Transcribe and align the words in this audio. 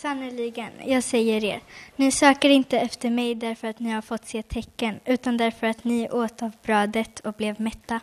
Sannerligen, 0.00 0.72
jag 0.86 1.02
säger 1.02 1.44
er, 1.44 1.60
ni 1.96 2.10
söker 2.10 2.48
inte 2.48 2.78
efter 2.78 3.10
mig 3.10 3.34
därför 3.34 3.68
att 3.68 3.78
ni 3.78 3.90
har 3.90 4.02
fått 4.02 4.26
se 4.26 4.42
tecken, 4.42 5.00
utan 5.04 5.36
därför 5.36 5.66
att 5.66 5.84
ni 5.84 6.10
åt 6.10 6.42
av 6.42 6.52
brödet 6.62 7.20
och 7.20 7.32
blev 7.32 7.60
mätta. 7.60 8.00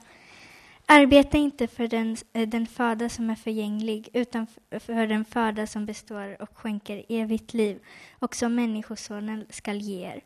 Arbeta 0.85 1.37
inte 1.37 1.67
för 1.67 1.87
den, 1.87 2.17
eh, 2.33 2.47
den 2.47 2.67
föda 2.67 3.09
som 3.09 3.29
är 3.29 3.35
förgänglig, 3.35 4.09
utan 4.13 4.47
för 4.79 5.07
den 5.07 5.25
föda 5.25 5.67
som 5.67 5.85
består 5.85 6.41
och 6.41 6.57
skänker 6.57 7.03
evigt 7.09 7.53
liv, 7.53 7.79
och 8.19 8.35
som 8.35 8.55
Människosonen 8.55 9.45
skall 9.49 9.77
ge 9.77 10.05
er. 10.05 10.21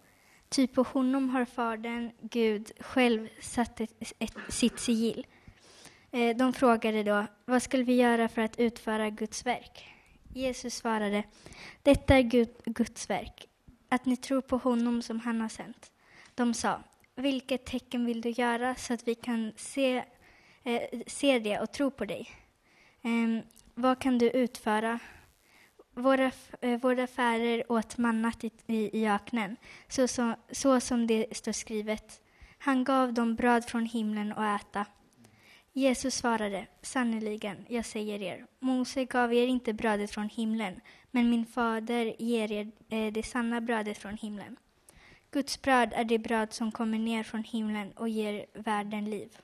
Ty 0.50 0.68
på 0.68 0.84
honom 0.84 1.30
har 1.30 1.46
Fadern, 1.46 2.12
Gud, 2.22 2.72
själv 2.80 3.28
satt 3.42 3.82
ett, 3.82 4.14
ett, 4.20 4.38
sitt 4.50 4.80
sigill. 4.80 5.26
Eh, 6.12 6.38
de 6.38 6.54
frågade 6.54 7.04
då, 7.04 7.26
vad 7.46 7.64
skulle 7.64 7.84
vi 7.84 7.94
göra 7.94 8.28
för 8.28 8.42
att 8.42 8.60
utföra 8.60 9.10
Guds 9.10 9.46
verk? 9.46 9.88
Jesus 10.34 10.76
svarade, 10.76 11.24
detta 11.84 12.16
är 12.16 12.22
Gud, 12.22 12.50
Guds 12.66 13.10
verk, 13.10 13.48
att 13.90 14.06
ni 14.06 14.18
tror 14.18 14.42
på 14.42 14.58
honom 14.58 15.02
som 15.02 15.20
han 15.20 15.42
har 15.42 15.50
sänt. 15.50 15.92
De 16.36 16.54
sa, 16.54 16.80
vilket 17.16 17.66
tecken 17.66 18.06
vill 18.06 18.22
du 18.22 18.30
göra 18.30 18.76
så 18.76 18.94
att 18.94 19.08
vi 19.08 19.16
kan 19.16 19.54
se, 19.56 20.04
eh, 20.64 20.82
se 21.08 21.40
det 21.40 21.60
och 21.60 21.72
tro 21.72 21.92
på 21.92 22.06
dig? 22.06 22.30
Eh, 23.02 23.46
vad 23.74 24.00
kan 24.00 24.18
du 24.18 24.30
utföra? 24.30 25.00
Våra, 25.94 26.32
eh, 26.62 26.80
våra 26.80 27.08
fäder 27.08 27.72
åt 27.72 27.98
mannat 27.98 28.44
i, 28.44 28.52
i, 28.68 29.00
i 29.02 29.08
öknen, 29.08 29.56
så, 29.88 30.08
så, 30.08 30.36
så 30.52 30.80
som 30.80 31.08
det 31.08 31.38
står 31.38 31.52
skrivet. 31.52 32.22
Han 32.58 32.84
gav 32.84 33.14
dem 33.14 33.36
bröd 33.36 33.66
från 33.66 33.86
himlen 33.86 34.32
att 34.32 34.62
äta. 34.62 34.86
Jesus 35.74 36.16
svarade, 36.16 36.68
sannerligen, 36.82 37.66
jag 37.70 37.86
säger 37.86 38.22
er, 38.22 38.46
Mose 38.60 39.06
gav 39.06 39.34
er 39.34 39.48
inte 39.48 39.74
brödet 39.74 40.12
från 40.12 40.30
himlen, 40.30 40.82
men 41.12 41.30
min 41.30 41.46
fader 41.46 42.16
ger 42.20 42.52
er 42.52 42.72
eh, 42.90 43.14
det 43.14 43.24
sanna 43.24 43.62
brödet 43.62 43.98
från 43.98 44.18
himlen. 44.18 44.58
Guds 45.32 45.62
bröd 45.62 45.94
är 45.94 46.04
det 46.04 46.20
bröd 46.20 46.54
som 46.54 46.72
kommer 46.72 47.00
ner 47.00 47.24
från 47.24 47.44
himlen 47.44 47.92
och 47.92 48.10
ger 48.10 48.46
världen 48.54 49.10
liv. 49.10 49.38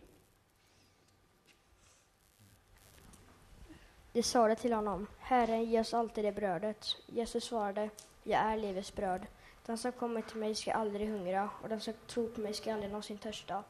De 4.13 4.23
sade 4.23 4.55
till 4.55 4.73
honom, 4.73 5.07
Herre, 5.19 5.63
ge 5.63 5.79
oss 5.79 5.93
alltid 5.93 6.25
det 6.25 6.31
brödet. 6.31 6.85
Jesus 7.05 7.43
svarade, 7.43 7.89
jag 8.23 8.39
är 8.41 8.57
livets 8.57 8.95
bröd. 8.95 9.27
Den 9.65 9.77
som 9.77 9.91
kommer 9.91 10.21
till 10.21 10.37
mig 10.37 10.55
ska 10.55 10.73
aldrig 10.73 11.09
hungra 11.09 11.49
och 11.61 11.69
den 11.69 11.81
som 11.81 11.93
tror 12.07 12.27
på 12.27 12.41
mig 12.41 12.53
ska 12.53 12.73
aldrig 12.73 12.91
någonsin 12.91 13.17
törsta. 13.17 13.63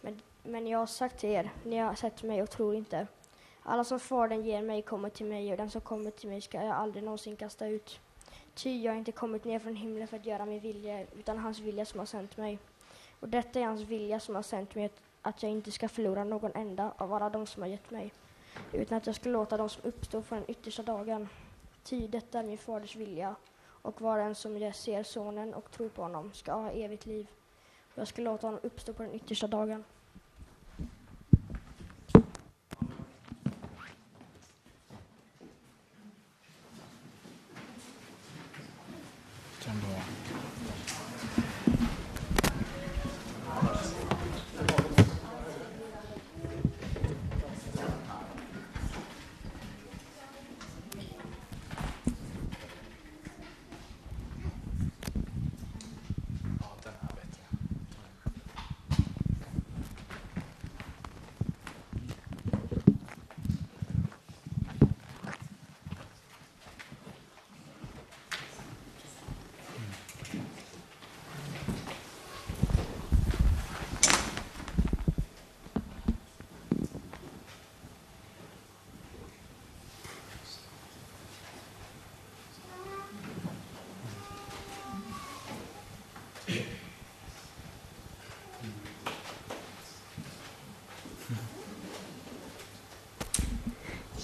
Men, 0.00 0.20
men 0.42 0.66
jag 0.66 0.78
har 0.78 0.86
sagt 0.86 1.18
till 1.18 1.30
er, 1.30 1.50
ni 1.64 1.76
har 1.76 1.94
sett 1.94 2.22
mig 2.22 2.42
och 2.42 2.50
tror 2.50 2.74
inte. 2.74 3.06
Alla 3.62 3.84
som 3.84 4.00
Fadern 4.00 4.42
ger 4.42 4.62
mig 4.62 4.82
kommer 4.82 5.10
till 5.10 5.26
mig 5.26 5.50
och 5.50 5.56
den 5.56 5.70
som 5.70 5.80
kommer 5.80 6.10
till 6.10 6.28
mig 6.28 6.40
ska 6.40 6.62
jag 6.62 6.76
aldrig 6.76 7.04
någonsin 7.04 7.36
kasta 7.36 7.66
ut. 7.66 8.00
Ty 8.54 8.82
jag 8.82 8.92
har 8.92 8.98
inte 8.98 9.12
kommit 9.12 9.44
ner 9.44 9.58
från 9.58 9.76
himlen 9.76 10.08
för 10.08 10.16
att 10.16 10.26
göra 10.26 10.44
min 10.44 10.60
vilja, 10.60 11.02
utan 11.02 11.38
hans 11.38 11.58
vilja 11.58 11.84
som 11.84 11.98
har 11.98 12.06
sänt 12.06 12.36
mig. 12.36 12.58
Och 13.20 13.28
detta 13.28 13.60
är 13.60 13.64
hans 13.64 13.80
vilja 13.80 14.20
som 14.20 14.34
har 14.34 14.42
sänt 14.42 14.74
mig, 14.74 14.90
att 15.22 15.42
jag 15.42 15.52
inte 15.52 15.70
ska 15.70 15.88
förlora 15.88 16.24
någon 16.24 16.52
enda 16.54 16.92
av 16.96 17.12
alla 17.12 17.30
de 17.30 17.46
som 17.46 17.62
har 17.62 17.68
gett 17.68 17.90
mig, 17.90 18.12
utan 18.72 18.98
att 18.98 19.06
jag 19.06 19.14
ska 19.14 19.28
låta 19.28 19.56
dem 19.56 19.68
som 19.68 19.82
uppstår 19.84 20.22
från 20.22 20.38
den 20.38 20.50
yttersta 20.50 20.82
dagen. 20.82 21.28
Ty 21.82 22.06
detta 22.06 22.38
är 22.38 22.42
min 22.42 22.58
faders 22.58 22.96
vilja, 22.96 23.34
och 23.82 24.00
var 24.00 24.18
en 24.18 24.34
som 24.34 24.58
jag 24.58 24.74
ser 24.74 25.02
sonen 25.02 25.54
och 25.54 25.70
tror 25.70 25.88
på 25.88 26.02
honom 26.02 26.32
ska 26.32 26.52
ha 26.52 26.70
evigt 26.70 27.06
liv. 27.06 27.26
Och 27.92 27.98
jag 27.98 28.08
ska 28.08 28.22
låta 28.22 28.46
honom 28.46 28.60
uppstå 28.62 28.92
på 28.92 29.02
den 29.02 29.14
yttersta 29.14 29.46
dagen. 29.46 29.84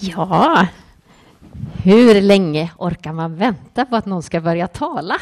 Ja, 0.07 0.67
hur 1.83 2.21
länge 2.21 2.71
orkar 2.77 3.13
man 3.13 3.35
vänta 3.35 3.85
på 3.85 3.95
att 3.95 4.05
någon 4.05 4.23
ska 4.23 4.41
börja 4.41 4.67
tala? 4.67 5.17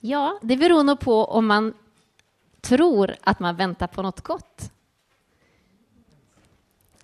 Ja, 0.00 0.38
det 0.42 0.56
beror 0.56 0.82
nog 0.82 1.00
på 1.00 1.24
om 1.24 1.46
man 1.46 1.74
tror 2.60 3.16
att 3.20 3.40
man 3.40 3.56
väntar 3.56 3.86
på 3.86 4.02
något 4.02 4.20
gott. 4.20 4.70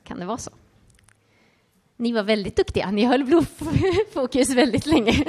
Kan 0.02 0.18
det 0.18 0.26
vara 0.26 0.38
så? 0.38 0.50
Ni 1.96 2.12
var 2.12 2.22
väldigt 2.22 2.56
duktiga. 2.56 2.90
Ni 2.90 3.04
höll 3.04 3.24
blodfokus 3.24 4.50
väldigt 4.50 4.86
länge. 4.86 5.24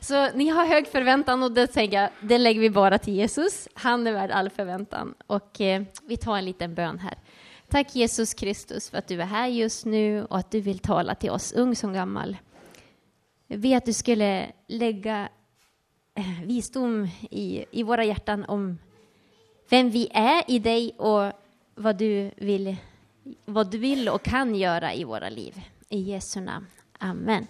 Så 0.00 0.30
ni 0.34 0.48
har 0.48 0.66
hög 0.66 0.88
förväntan 0.88 1.42
och 1.42 1.52
det 1.52 1.66
tänker 1.66 2.00
jag, 2.00 2.10
det 2.20 2.38
lägger 2.38 2.60
vi 2.60 2.70
bara 2.70 2.98
till 2.98 3.14
Jesus. 3.14 3.68
Han 3.74 4.06
är 4.06 4.12
värd 4.12 4.30
all 4.30 4.50
förväntan. 4.50 5.14
Och 5.26 5.60
eh, 5.60 5.82
vi 6.02 6.16
tar 6.16 6.36
en 6.36 6.44
liten 6.44 6.74
bön 6.74 6.98
här. 6.98 7.14
Tack 7.68 7.96
Jesus 7.96 8.34
Kristus 8.34 8.90
för 8.90 8.98
att 8.98 9.08
du 9.08 9.22
är 9.22 9.26
här 9.26 9.46
just 9.46 9.84
nu 9.84 10.24
och 10.24 10.38
att 10.38 10.50
du 10.50 10.60
vill 10.60 10.78
tala 10.78 11.14
till 11.14 11.30
oss, 11.30 11.52
ung 11.52 11.76
som 11.76 11.92
gammal. 11.92 12.36
Jag 13.46 13.60
ber 13.60 13.76
att 13.76 13.84
du 13.84 13.92
skulle 13.92 14.52
lägga 14.66 15.28
eh, 16.14 16.40
visdom 16.44 17.08
i, 17.30 17.64
i 17.70 17.82
våra 17.82 18.04
hjärtan 18.04 18.44
om 18.44 18.78
vem 19.68 19.90
vi 19.90 20.08
är 20.12 20.42
i 20.50 20.58
dig 20.58 20.94
och 20.98 21.32
vad 21.74 21.96
du 21.96 22.30
vill, 22.36 22.76
vad 23.44 23.70
du 23.70 23.78
vill 23.78 24.08
och 24.08 24.22
kan 24.22 24.54
göra 24.54 24.94
i 24.94 25.04
våra 25.04 25.28
liv. 25.28 25.60
I 25.88 26.00
Jesu 26.00 26.40
namn. 26.40 26.66
Amen. 26.98 27.46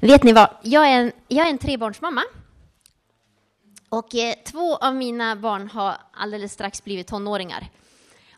Vet 0.00 0.22
ni 0.22 0.32
vad? 0.32 0.48
Jag 0.62 0.88
är 0.88 1.00
en, 1.00 1.12
jag 1.28 1.46
är 1.46 1.50
en 1.50 1.58
trebarnsmamma. 1.58 2.22
Och 3.88 4.14
eh, 4.14 4.34
två 4.44 4.76
av 4.76 4.94
mina 4.94 5.36
barn 5.36 5.68
har 5.68 5.96
alldeles 6.12 6.52
strax 6.52 6.84
blivit 6.84 7.06
tonåringar. 7.06 7.68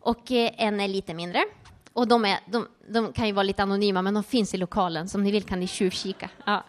Och 0.00 0.32
eh, 0.32 0.50
en 0.56 0.80
är 0.80 0.88
lite 0.88 1.14
mindre. 1.14 1.44
Och 1.92 2.08
de, 2.08 2.24
är, 2.24 2.38
de, 2.46 2.68
de, 2.88 3.12
kan 3.12 3.26
ju 3.26 3.32
vara 3.32 3.42
lite 3.42 3.62
anonyma, 3.62 4.02
men 4.02 4.14
de 4.14 4.24
finns 4.24 4.54
i 4.54 4.56
lokalen. 4.56 5.08
Så 5.08 5.18
om 5.18 5.24
ni 5.24 5.30
vill 5.30 5.42
kan 5.42 5.60
ni 5.60 5.66
tjuvkika. 5.66 6.30
Ja. 6.44 6.64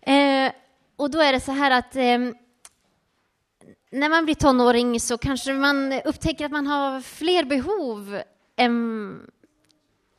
eh, 0.12 0.52
och 0.96 1.10
då 1.10 1.20
är 1.20 1.32
det 1.32 1.40
så 1.40 1.52
här 1.52 1.70
att 1.70 1.96
ehm, 1.96 2.34
när 3.90 4.08
man 4.08 4.24
blir 4.24 4.34
tonåring 4.34 5.00
så 5.00 5.18
kanske 5.18 5.52
man 5.52 5.92
upptäcker 6.04 6.44
att 6.44 6.52
man 6.52 6.66
har 6.66 7.00
fler 7.00 7.44
behov 7.44 8.22
än, 8.56 9.30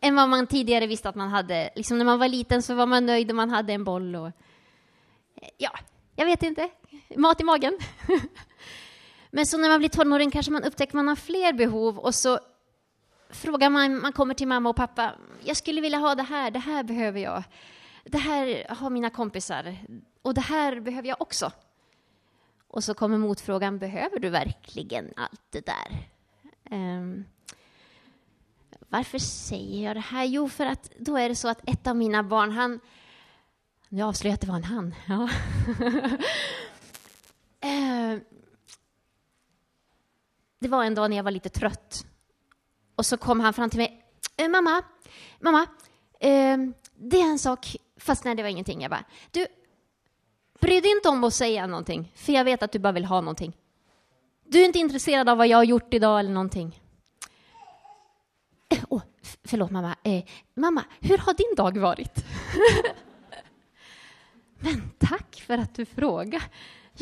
än 0.02 0.16
vad 0.16 0.29
man 0.29 0.47
tidigare 0.47 0.87
visste 0.87 1.09
att 1.09 1.16
man 1.16 1.29
hade. 1.29 1.70
Liksom 1.76 1.97
när 1.97 2.05
man 2.05 2.20
var 2.20 2.28
liten 2.28 2.61
så 2.61 2.73
var 2.73 2.85
man 2.85 3.05
nöjd 3.05 3.32
om 3.32 3.37
man 3.37 3.49
hade 3.49 3.73
en 3.73 3.84
boll. 3.84 4.16
Och, 4.16 4.28
eh, 4.28 5.49
ja, 5.58 5.72
jag 6.16 6.26
vet 6.26 6.44
inte. 6.44 6.70
Mat 7.17 7.41
i 7.41 7.43
magen. 7.43 7.78
Men 9.31 9.46
så 9.46 9.58
när 9.58 9.69
man 9.69 9.79
blir 9.79 9.90
tonåring 9.90 10.31
kanske 10.31 10.52
man 10.52 10.63
upptäcker 10.63 10.90
att 10.90 10.93
man 10.93 11.08
har 11.08 11.16
fler 11.16 11.53
behov 11.53 11.99
och 11.99 12.16
så 12.16 12.40
frågar 13.29 13.69
man, 13.69 14.02
man 14.02 14.13
kommer 14.13 14.34
till 14.34 14.47
mamma 14.47 14.69
och 14.69 14.75
pappa, 14.75 15.13
jag 15.43 15.58
skulle 15.58 15.81
vilja 15.81 15.97
ha 15.97 16.16
det 16.16 16.23
här, 16.23 16.52
det 16.52 16.59
här 16.59 16.84
behöver 16.84 17.19
jag. 17.19 17.43
Det 18.03 18.17
här 18.17 18.66
har 18.69 18.90
mina 18.90 19.09
kompisar 19.09 19.78
och 20.22 20.34
det 20.34 20.41
här 20.41 20.79
behöver 20.79 21.08
jag 21.08 21.22
också. 21.22 21.52
Och 22.67 22.84
så 22.84 22.93
kommer 22.93 23.17
motfrågan, 23.17 23.79
behöver 23.79 24.19
du 24.19 24.29
verkligen 24.29 25.13
allt 25.16 25.41
det 25.49 25.66
där? 25.66 26.09
Um, 26.78 27.25
varför 28.90 29.19
säger 29.19 29.87
jag 29.87 29.96
det 29.96 29.99
här? 29.99 30.25
Jo, 30.25 30.49
för 30.49 30.66
att 30.66 30.91
då 30.97 31.17
är 31.17 31.29
det 31.29 31.35
så 31.35 31.47
att 31.47 31.69
ett 31.69 31.87
av 31.87 31.96
mina 31.96 32.23
barn, 32.23 32.52
han... 32.52 32.79
Nu 33.90 34.02
avslöjar 34.02 34.31
jag 34.31 34.35
att 34.35 34.41
det 34.41 34.47
var 34.47 34.55
en 34.55 34.63
han. 34.63 34.96
Ja. 35.08 35.29
Eh, 37.61 38.19
det 40.59 40.67
var 40.67 40.84
en 40.84 40.96
dag 40.96 41.09
när 41.09 41.17
jag 41.17 41.23
var 41.23 41.31
lite 41.31 41.49
trött. 41.49 42.05
Och 42.96 43.05
så 43.05 43.17
kom 43.17 43.40
han 43.40 43.53
fram 43.53 43.69
till 43.69 43.79
mig. 43.79 44.05
Eh, 44.37 44.49
mamma, 44.49 44.84
mamma, 45.40 45.67
eh, 46.19 46.58
det 46.96 47.22
är 47.22 47.25
en 47.25 47.40
sak, 47.40 47.75
fast 47.97 48.23
nej, 48.23 48.35
det 48.35 48.43
var 48.43 48.49
ingenting. 48.49 48.81
Jag 48.81 48.91
bara, 48.91 49.05
du, 49.31 49.47
bry 50.59 50.79
dig 50.79 50.91
inte 50.91 51.09
om 51.09 51.23
att 51.23 51.34
säga 51.34 51.67
någonting, 51.67 52.11
för 52.16 52.34
jag 52.34 52.43
vet 52.43 52.63
att 52.63 52.72
du 52.72 52.79
bara 52.79 52.93
vill 52.93 53.05
ha 53.05 53.22
någonting. 53.22 53.58
Du 54.46 54.61
är 54.61 54.66
inte 54.66 54.79
intresserad 54.79 55.29
av 55.29 55.37
vad 55.37 55.47
jag 55.47 55.58
har 55.58 55.63
gjort 55.63 55.93
idag 55.93 56.19
eller 56.19 56.31
någonting. 56.31 56.81
Oh, 58.90 59.02
förlåt 59.43 59.72
mamma. 59.72 59.96
Eh, 60.03 60.23
mamma, 60.53 60.84
hur 60.99 61.17
har 61.17 61.34
din 61.34 61.55
dag 61.55 61.78
varit? 61.78 62.16
Men 64.59 64.91
tack 64.97 65.43
för 65.47 65.58
att 65.58 65.75
du 65.75 65.85
frågar. 65.85 66.43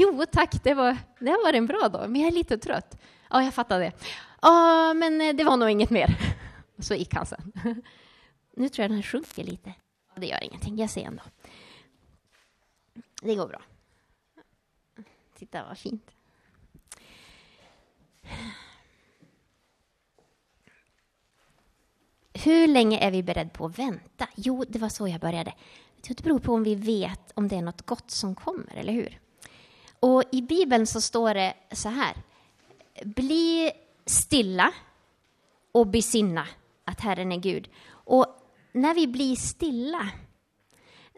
Jo 0.02 0.26
tack, 0.32 0.64
det 0.64 0.74
var, 0.74 0.98
det 1.20 1.38
var 1.44 1.54
en 1.54 1.66
bra 1.66 1.90
dag, 1.90 2.10
men 2.10 2.22
jag 2.22 2.28
är 2.28 2.36
lite 2.36 2.58
trött. 2.58 2.98
Ja, 3.30 3.44
jag 3.44 3.54
fattar 3.54 3.80
det. 3.80 3.92
Ja, 4.42 4.94
men 4.94 5.22
eh, 5.22 5.36
det 5.36 5.44
var 5.44 5.58
nog 5.58 5.70
inget 5.70 5.90
mer. 5.90 6.18
Och 6.78 6.84
så 6.84 6.96
gick 6.96 7.14
han 7.14 7.26
sen. 7.26 7.52
Nu 8.56 8.70
tror 8.70 8.84
jag 8.84 8.92
den 8.92 9.04
sjunker 9.04 9.44
lite. 9.44 9.74
Det 10.16 10.28
gör 10.28 10.44
ingenting, 10.44 10.78
jag 10.78 10.90
ser 10.90 11.02
ändå. 11.02 11.24
Det 13.22 13.36
går 13.36 13.48
bra. 13.48 13.62
Titta 15.38 15.64
vad 15.64 15.78
fint. 15.78 16.12
Hur 22.34 22.68
länge 22.68 23.00
är 23.00 23.12
vi 23.12 23.24
beredda 23.24 23.50
på 23.50 23.66
att 23.66 23.80
vänta? 23.80 24.28
Jo, 24.36 24.66
det 24.68 24.80
var 24.80 24.90
så 24.90 25.08
jag 25.08 25.22
började. 25.22 25.54
Det 26.08 26.24
beror 26.24 26.40
på 26.40 26.54
om 26.54 26.64
vi 26.64 26.76
vet 26.76 27.32
om 27.34 27.48
det 27.48 27.56
är 27.56 27.62
något 27.62 27.82
gott 27.82 28.12
som 28.12 28.36
kommer, 28.36 28.76
eller 28.76 28.94
hur? 28.94 29.20
Och 30.00 30.24
i 30.32 30.42
Bibeln 30.42 30.88
så 30.88 31.02
står 31.02 31.34
det 31.34 31.54
så 31.72 31.90
här. 31.90 32.16
Bli 33.04 33.72
stilla 34.06 34.74
och 35.72 35.88
besinna 35.88 36.48
att 36.86 37.00
Herren 37.00 37.32
är 37.32 37.38
Gud. 37.38 37.70
Och 37.90 38.26
när 38.72 38.94
vi 38.94 39.08
blir 39.08 39.36
stilla, 39.36 40.10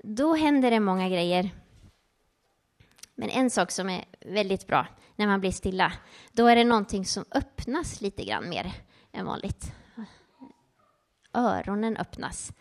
då 0.03 0.35
händer 0.35 0.71
det 0.71 0.79
många 0.79 1.09
grejer. 1.09 1.49
Men 3.15 3.29
en 3.29 3.49
sak 3.49 3.71
som 3.71 3.89
är 3.89 4.05
väldigt 4.19 4.67
bra 4.67 4.87
när 5.15 5.27
man 5.27 5.39
blir 5.39 5.51
stilla, 5.51 5.93
då 6.31 6.47
är 6.47 6.55
det 6.55 6.63
någonting 6.63 7.05
som 7.05 7.25
öppnas 7.31 8.01
lite 8.01 8.25
grann 8.25 8.49
mer 8.49 8.73
än 9.11 9.25
vanligt. 9.25 9.71
Öronen 11.33 11.97
öppnas. 11.97 12.51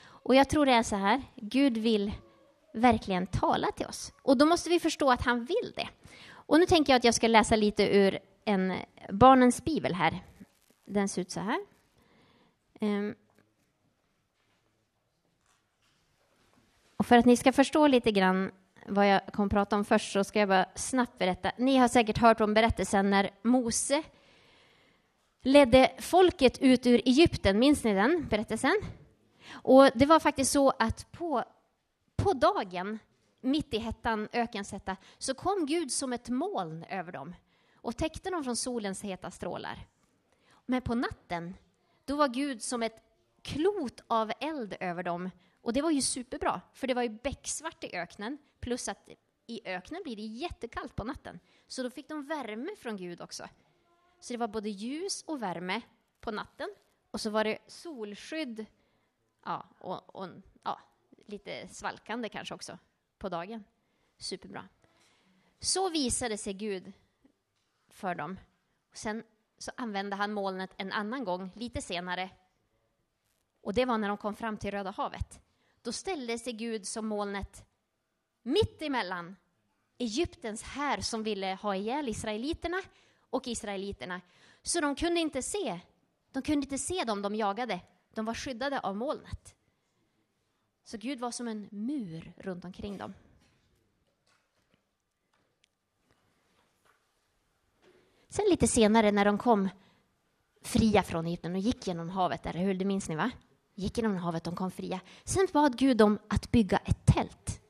Och 0.00 0.34
jag 0.34 0.48
tror 0.48 0.66
det 0.66 0.72
är 0.72 0.82
så 0.82 0.96
här, 0.96 1.22
Gud 1.36 1.78
vill 1.78 2.12
verkligen 2.72 3.26
tala 3.26 3.72
till 3.72 3.86
oss. 3.86 4.12
Och 4.22 4.36
då 4.38 4.46
måste 4.46 4.70
vi 4.70 4.80
förstå 4.80 5.10
att 5.10 5.22
han 5.22 5.44
vill 5.44 5.72
det. 5.76 5.88
Och 6.30 6.60
nu 6.60 6.66
tänker 6.66 6.92
jag 6.92 6.98
att 6.98 7.04
jag 7.04 7.14
ska 7.14 7.28
läsa 7.28 7.56
lite 7.56 7.96
ur 7.96 8.18
en 8.44 8.74
barnens 9.08 9.64
bibel 9.64 9.94
här. 9.94 10.24
Den 10.84 11.08
ser 11.08 11.22
ut 11.22 11.30
så 11.30 11.40
här. 11.40 11.60
Ehm. 12.80 13.14
Och 16.96 17.06
för 17.06 17.16
att 17.16 17.24
ni 17.24 17.36
ska 17.36 17.52
förstå 17.52 17.86
lite 17.86 18.12
grann 18.12 18.50
vad 18.86 19.08
jag 19.08 19.26
kommer 19.26 19.46
att 19.46 19.52
prata 19.52 19.76
om 19.76 19.84
först 19.84 20.12
så 20.12 20.24
ska 20.24 20.38
jag 20.38 20.48
bara 20.48 20.66
snabbt 20.74 21.18
berätta. 21.18 21.52
Ni 21.56 21.76
har 21.76 21.88
säkert 21.88 22.18
hört 22.18 22.40
om 22.40 22.54
berättelsen 22.54 23.10
när 23.10 23.30
Mose 23.42 24.02
ledde 25.42 25.92
folket 25.98 26.58
ut 26.58 26.86
ur 26.86 27.02
Egypten. 27.04 27.58
Minns 27.58 27.84
ni 27.84 27.94
den 27.94 28.26
berättelsen? 28.30 28.80
Och 29.52 29.90
det 29.94 30.06
var 30.06 30.20
faktiskt 30.20 30.52
så 30.52 30.70
att 30.78 31.12
på, 31.12 31.44
på 32.18 32.32
dagen, 32.32 32.98
mitt 33.40 33.74
i 33.74 33.78
hettan, 33.78 34.28
ökenshetta, 34.32 34.96
så 35.18 35.34
kom 35.34 35.66
Gud 35.66 35.92
som 35.92 36.12
ett 36.12 36.28
moln 36.28 36.84
över 36.84 37.12
dem 37.12 37.34
och 37.74 37.96
täckte 37.96 38.30
dem 38.30 38.44
från 38.44 38.56
solens 38.56 39.02
heta 39.02 39.30
strålar. 39.30 39.86
Men 40.66 40.82
på 40.82 40.94
natten, 40.94 41.54
då 42.04 42.16
var 42.16 42.28
Gud 42.28 42.62
som 42.62 42.82
ett 42.82 43.02
klot 43.42 44.00
av 44.06 44.32
eld 44.40 44.76
över 44.80 45.02
dem. 45.02 45.30
Och 45.60 45.72
det 45.72 45.82
var 45.82 45.90
ju 45.90 46.02
superbra, 46.02 46.60
för 46.72 46.86
det 46.86 46.94
var 46.94 47.02
ju 47.02 47.08
becksvart 47.08 47.84
i 47.84 47.96
öknen, 47.96 48.38
plus 48.60 48.88
att 48.88 49.08
i 49.46 49.68
öknen 49.68 50.02
blir 50.04 50.16
det 50.16 50.22
jättekallt 50.22 50.96
på 50.96 51.04
natten. 51.04 51.40
Så 51.66 51.82
då 51.82 51.90
fick 51.90 52.08
de 52.08 52.26
värme 52.26 52.76
från 52.78 52.96
Gud 52.96 53.20
också. 53.20 53.48
Så 54.20 54.32
det 54.32 54.36
var 54.36 54.48
både 54.48 54.68
ljus 54.68 55.22
och 55.22 55.42
värme 55.42 55.80
på 56.20 56.30
natten, 56.30 56.74
och 57.10 57.20
så 57.20 57.30
var 57.30 57.44
det 57.44 57.58
solskydd 57.66 58.66
ja, 59.44 59.66
och, 59.78 60.16
och 60.16 60.28
lite 61.28 61.68
svalkande 61.68 62.28
kanske 62.28 62.54
också 62.54 62.78
på 63.18 63.28
dagen. 63.28 63.64
Superbra. 64.16 64.68
Så 65.60 65.90
visade 65.90 66.38
sig 66.38 66.52
Gud 66.52 66.92
för 67.88 68.14
dem. 68.14 68.38
Sen 68.92 69.24
så 69.58 69.70
använde 69.76 70.16
han 70.16 70.32
molnet 70.32 70.70
en 70.76 70.92
annan 70.92 71.24
gång, 71.24 71.50
lite 71.54 71.82
senare. 71.82 72.30
Och 73.60 73.74
det 73.74 73.84
var 73.84 73.98
när 73.98 74.08
de 74.08 74.16
kom 74.16 74.34
fram 74.34 74.56
till 74.56 74.70
Röda 74.70 74.90
havet. 74.90 75.40
Då 75.82 75.92
ställde 75.92 76.38
sig 76.38 76.52
Gud 76.52 76.86
som 76.86 77.06
molnet 77.06 77.64
mitt 78.42 78.82
emellan 78.82 79.36
Egyptens 79.98 80.62
här 80.62 81.00
som 81.00 81.22
ville 81.22 81.58
ha 81.62 81.76
ihjäl 81.76 82.08
israeliterna 82.08 82.82
och 83.30 83.48
israeliterna. 83.48 84.20
Så 84.62 84.80
de 84.80 84.94
kunde 84.94 85.20
inte 85.20 85.42
se. 85.42 85.80
De 86.32 86.42
kunde 86.42 86.64
inte 86.64 86.78
se 86.78 87.04
dem 87.04 87.22
de 87.22 87.34
jagade. 87.34 87.80
De 88.14 88.24
var 88.24 88.34
skyddade 88.34 88.80
av 88.80 88.96
molnet. 88.96 89.54
Så 90.88 90.96
Gud 90.96 91.20
var 91.20 91.30
som 91.30 91.48
en 91.48 91.68
mur 91.70 92.32
runt 92.36 92.64
omkring 92.64 92.98
dem. 92.98 93.14
Sen 98.28 98.44
lite 98.50 98.66
senare 98.66 99.12
när 99.12 99.24
de 99.24 99.38
kom 99.38 99.68
fria 100.62 101.02
från 101.02 101.26
Egypten 101.26 101.54
och 101.54 101.60
gick 101.60 101.86
genom 101.86 102.08
havet, 102.08 102.46
eller 102.46 102.60
hur? 102.60 102.74
Det 102.74 102.84
minns 102.84 103.08
ni 103.08 103.16
va? 103.16 103.30
Gick 103.74 103.98
genom 103.98 104.16
havet, 104.16 104.44
de 104.44 104.56
kom 104.56 104.70
fria. 104.70 105.00
Sen 105.24 105.46
bad 105.52 105.78
Gud 105.78 105.96
dem 105.96 106.18
att 106.28 106.50
bygga 106.50 106.76
ett 106.76 107.06
tält. 107.06 107.60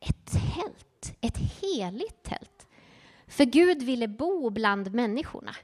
Ett 0.00 0.26
tält, 0.26 1.16
ett 1.20 1.36
heligt 1.36 2.22
tält. 2.22 2.66
För 3.26 3.44
Gud 3.44 3.82
ville 3.82 4.08
bo 4.08 4.50
bland 4.50 4.94
människorna. 4.94 5.56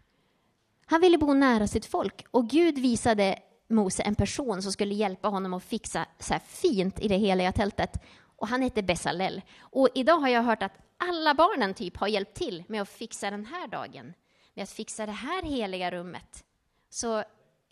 Han 0.86 1.00
ville 1.00 1.18
bo 1.18 1.34
nära 1.34 1.66
sitt 1.66 1.86
folk 1.86 2.26
och 2.30 2.48
Gud 2.48 2.78
visade 2.78 3.42
Mose 3.68 4.02
en 4.02 4.14
person 4.14 4.62
som 4.62 4.72
skulle 4.72 4.94
hjälpa 4.94 5.28
honom 5.28 5.54
att 5.54 5.64
fixa 5.64 6.06
så 6.18 6.32
här 6.32 6.40
fint 6.40 7.00
i 7.00 7.08
det 7.08 7.16
heliga 7.16 7.52
tältet. 7.52 8.02
Och 8.36 8.48
han 8.48 8.62
hette 8.62 8.82
Bessalel. 8.82 9.42
Och 9.60 9.88
idag 9.94 10.18
har 10.18 10.28
jag 10.28 10.42
hört 10.42 10.62
att 10.62 10.72
alla 10.98 11.34
barnen 11.34 11.74
typ 11.74 11.96
har 11.96 12.08
hjälpt 12.08 12.34
till 12.34 12.64
med 12.68 12.82
att 12.82 12.88
fixa 12.88 13.30
den 13.30 13.46
här 13.46 13.68
dagen, 13.68 14.14
med 14.54 14.62
att 14.62 14.70
fixa 14.70 15.06
det 15.06 15.12
här 15.12 15.42
heliga 15.42 15.90
rummet. 15.90 16.44
Så 16.90 17.24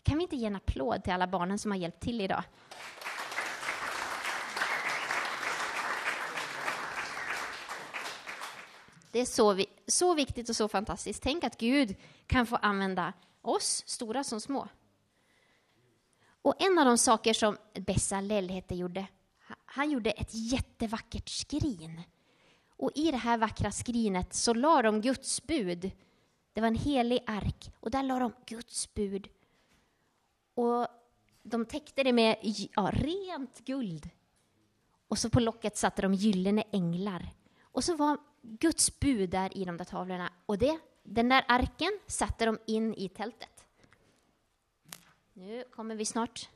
kan 0.03 0.17
vi 0.17 0.23
inte 0.23 0.37
ge 0.37 0.47
en 0.47 0.57
applåd 0.57 1.05
till 1.05 1.13
alla 1.13 1.27
barnen 1.27 1.59
som 1.59 1.71
har 1.71 1.79
hjälpt 1.79 2.01
till 2.01 2.21
idag? 2.21 2.43
Det 9.13 9.21
är 9.21 9.25
så, 9.25 9.65
så 9.87 10.15
viktigt 10.15 10.49
och 10.49 10.57
så 10.57 10.69
fantastiskt. 10.69 11.23
Tänk 11.23 11.45
att 11.45 11.59
Gud 11.59 11.97
kan 12.27 12.47
få 12.47 12.57
använda 12.57 13.13
oss, 13.43 13.83
stora 13.87 14.25
som 14.25 14.41
små. 14.41 14.69
Och 16.47 16.63
en 16.63 16.79
av 16.79 16.85
de 16.85 16.99
saker 16.99 17.33
som 17.33 17.57
Bessalel 17.75 18.51
hette 18.51 18.75
gjorde, 18.75 19.07
han 19.65 19.91
gjorde 19.91 20.11
ett 20.11 20.31
jättevackert 20.33 21.29
skrin. 21.29 22.03
Och 22.77 22.91
i 22.95 23.11
det 23.11 23.17
här 23.17 23.39
vackra 23.39 23.71
skrinet 23.71 24.35
så 24.35 24.55
la 24.55 24.83
de 24.83 25.01
Guds 25.01 25.47
bud. 25.47 25.91
Det 26.53 26.61
var 26.61 26.69
en 26.69 26.75
helig 26.75 27.23
ark 27.27 27.73
och 27.81 27.91
där 27.91 28.03
la 28.03 28.19
de 28.19 28.33
Guds 28.47 28.95
bud. 28.95 29.29
Och 30.55 30.87
de 31.43 31.65
täckte 31.65 32.03
det 32.03 32.13
med 32.13 32.37
ja, 32.43 32.91
rent 32.93 33.65
guld. 33.65 34.11
Och 35.09 35.19
så 35.19 35.31
på 35.31 35.41
locket 35.41 35.77
satte 35.77 36.03
de 36.03 36.15
gyllene 36.15 36.63
änglar. 36.73 37.29
Och 37.63 37.85
så 37.85 37.97
var 37.97 38.19
Guds 38.43 39.01
bud 39.01 39.31
där 39.31 39.59
i 39.59 39.65
de 39.65 39.77
där 39.77 39.85
tavlorna. 39.85 40.33
Och 40.47 40.59
det, 40.59 40.79
den 41.03 41.29
där 41.29 41.45
arken 41.49 41.99
satte 42.07 42.47
de 42.47 42.59
in 42.67 42.95
i 42.95 43.09
tältet. 43.09 43.56
Nu 45.39 45.65
kommer 45.71 45.95
vi 45.95 46.05
snart 46.05 46.49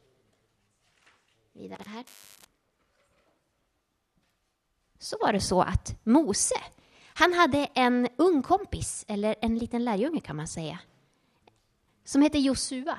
vidare 1.52 1.82
här. 1.86 2.04
Så 4.98 5.16
var 5.20 5.32
det 5.32 5.40
så 5.40 5.62
att 5.62 5.96
Mose, 6.04 6.54
han 7.14 7.32
hade 7.32 7.68
en 7.74 8.08
ung 8.16 8.42
kompis, 8.42 9.04
eller 9.08 9.36
en 9.40 9.58
liten 9.58 9.84
lärjunge 9.84 10.20
kan 10.20 10.36
man 10.36 10.48
säga, 10.48 10.78
som 12.04 12.22
hette 12.22 12.38
Josua. 12.38 12.98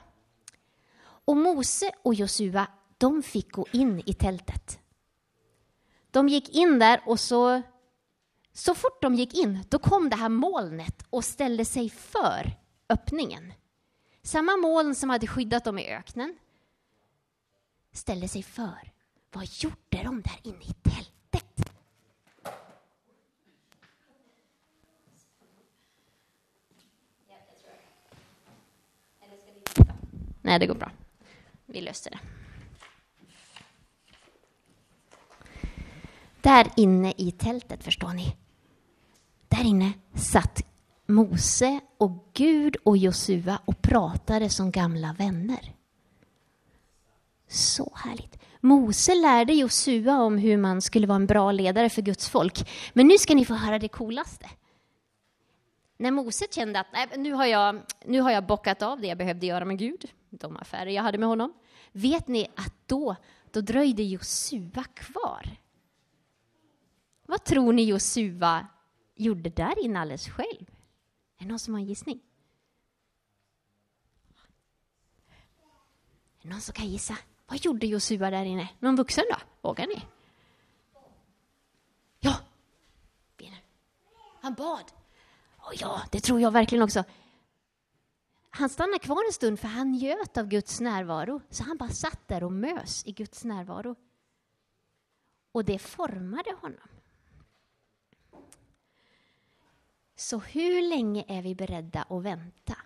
Och 1.01 1.38
Mose 1.38 1.91
och 2.01 2.13
Josua, 2.13 2.67
de 2.97 3.23
fick 3.23 3.51
gå 3.51 3.65
in 3.71 4.03
i 4.05 4.13
tältet. 4.13 4.79
De 6.11 6.29
gick 6.29 6.55
in 6.55 6.79
där 6.79 7.01
och 7.05 7.19
så, 7.19 7.61
så 8.53 8.75
fort 8.75 9.01
de 9.01 9.15
gick 9.15 9.33
in, 9.33 9.65
då 9.69 9.79
kom 9.79 10.09
det 10.09 10.15
här 10.15 10.29
molnet 10.29 11.05
och 11.09 11.25
ställde 11.25 11.65
sig 11.65 11.89
för 11.89 12.51
öppningen. 12.89 13.53
Samma 14.24 14.58
moln 14.58 14.96
som 14.96 15.10
hade 15.10 15.28
skyddat 15.28 15.63
dem 15.63 15.80
i 15.80 15.88
öknen 15.88 16.38
ställde 17.92 18.28
sig 18.28 18.44
för. 18.44 18.92
Vad 19.32 19.46
gjorde 19.46 20.04
de 20.04 20.22
där 20.22 20.40
inne 20.44 20.63
i 20.63 20.74
tältet? 20.74 21.72
Nej, 30.42 30.60
det 30.60 30.68
går 30.68 30.75
bra. 30.75 30.92
vi 31.66 31.82
löste 31.82 32.10
det. 32.10 32.20
Där 36.42 36.72
inne 36.78 37.13
i 37.18 37.32
tältet, 37.32 37.84
förstår 37.84 38.13
ni, 38.13 38.36
där 39.48 39.63
inne 39.63 39.94
satt 40.16 40.62
Mose 41.06 41.80
och 42.01 42.29
Gud 42.34 42.75
och 42.84 42.98
Josua 42.98 43.60
och 43.65 43.81
pratade 43.81 44.50
som 44.50 44.72
gamla 44.72 45.13
vänner. 45.13 45.75
Så 47.48 47.93
härligt. 47.96 48.39
Mose 48.60 49.15
lärde 49.15 49.53
Josua 49.53 50.22
om 50.22 50.38
hur 50.38 50.58
man 50.58 50.81
skulle 50.81 51.08
vara 51.08 51.15
en 51.15 51.25
bra 51.25 51.51
ledare 51.51 51.89
för 51.89 52.01
Guds 52.01 52.29
folk. 52.29 52.70
Men 52.93 53.08
nu 53.08 53.17
ska 53.17 53.36
ni 53.36 53.46
få 53.46 53.53
höra 53.53 53.79
det 53.79 53.88
coolaste. 53.88 54.50
När 55.98 56.12
Mose 56.12 56.46
kände 56.51 56.79
att 56.79 56.88
nej, 56.93 57.08
nu, 57.17 57.34
har 57.34 57.46
jag, 57.46 57.81
nu 58.05 58.22
har 58.22 58.31
jag 58.31 58.46
bockat 58.46 58.81
av 58.81 59.01
det 59.01 59.08
jag 59.08 59.17
behövde 59.17 59.46
göra 59.46 59.65
med 59.65 59.77
Gud, 59.77 60.12
de 60.29 60.58
affärer 60.58 60.91
jag 60.91 61.03
hade 61.03 61.17
med 61.17 61.29
honom. 61.29 61.53
Vet 61.91 62.27
ni 62.27 62.48
att 62.55 62.74
då, 62.86 63.15
då 63.51 63.62
dröjde 63.62 64.03
Josua 64.03 64.84
kvar? 64.84 65.50
Vad 67.25 67.43
tror 67.43 67.74
ni 67.74 67.84
Josua 67.84 68.67
gjorde 69.15 69.50
där 69.50 69.84
inne 69.86 70.00
alldeles 70.00 70.29
själv? 70.29 70.71
Är 71.41 71.43
det 71.45 71.50
någon 71.50 71.60
som 71.60 71.74
har 71.74 71.81
en 71.81 71.88
gissning? 71.88 72.19
Är 76.39 76.43
det 76.43 76.50
någon 76.50 76.62
som 76.62 76.74
kan 76.74 76.88
gissa? 76.88 77.17
Vad 77.48 77.65
gjorde 77.65 77.88
Josua 77.88 78.29
där 78.29 78.45
inne? 78.45 78.69
Någon 78.79 78.95
vuxen 78.95 79.24
då? 79.29 79.38
Vågar 79.69 79.88
ni? 79.88 80.05
Ja! 82.19 82.38
Han 84.41 84.53
bad. 84.53 84.91
Oh 85.57 85.74
ja, 85.74 86.01
det 86.12 86.19
tror 86.19 86.41
jag 86.41 86.51
verkligen 86.51 86.83
också. 86.83 87.03
Han 88.50 88.69
stannade 88.69 89.00
kvar 89.00 89.25
en 89.27 89.33
stund 89.33 89.60
för 89.60 89.67
han 89.67 89.91
njöt 89.91 90.38
av 90.38 90.48
Guds 90.48 90.79
närvaro. 90.79 91.41
Så 91.50 91.63
han 91.63 91.77
bara 91.77 91.89
satt 91.89 92.27
där 92.27 92.43
och 92.43 92.51
mös 92.51 93.05
i 93.05 93.12
Guds 93.12 93.43
närvaro. 93.43 93.95
Och 95.51 95.65
det 95.65 95.79
formade 95.79 96.53
honom. 96.62 96.88
Så 100.22 100.40
hur 100.40 100.82
länge 100.90 101.25
är 101.28 101.42
vi 101.42 101.56
beredda 101.56 102.01
att 102.01 102.24
vänta? 102.24 102.78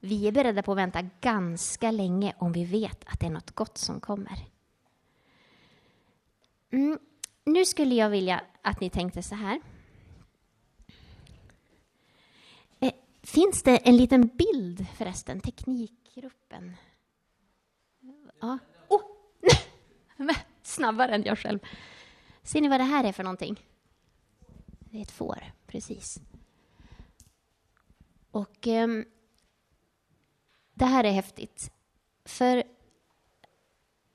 Vi 0.00 0.28
är 0.28 0.32
beredda 0.32 0.62
på 0.62 0.72
att 0.72 0.78
vänta 0.78 1.02
ganska 1.20 1.90
länge 1.90 2.34
om 2.38 2.52
vi 2.52 2.64
vet 2.64 3.04
att 3.06 3.20
det 3.20 3.26
är 3.26 3.30
något 3.30 3.50
gott 3.50 3.78
som 3.78 4.00
kommer. 4.00 4.38
Mm. 6.70 6.98
Nu 7.44 7.64
skulle 7.64 7.94
jag 7.94 8.10
vilja 8.10 8.44
att 8.62 8.80
ni 8.80 8.90
tänkte 8.90 9.22
så 9.22 9.34
här. 9.34 9.60
Eh, 12.80 12.92
finns 13.22 13.62
det 13.62 13.76
en 13.76 13.96
liten 13.96 14.26
bild 14.26 14.86
förresten? 14.96 15.40
Teknikgruppen. 15.40 16.76
Ja. 18.40 18.58
Oh. 18.88 19.02
Snabbare 20.62 21.14
än 21.14 21.24
jag 21.24 21.38
själv. 21.38 21.58
Ser 22.42 22.60
ni 22.60 22.68
vad 22.68 22.80
det 22.80 22.84
här 22.84 23.04
är 23.04 23.12
för 23.12 23.24
någonting? 23.24 23.60
Det 24.80 24.98
är 24.98 25.02
ett 25.02 25.10
får, 25.10 25.52
precis. 25.66 26.20
Och 28.30 28.68
eh, 28.68 28.88
det 30.74 30.84
här 30.84 31.04
är 31.04 31.12
häftigt. 31.12 31.72
För 32.24 32.62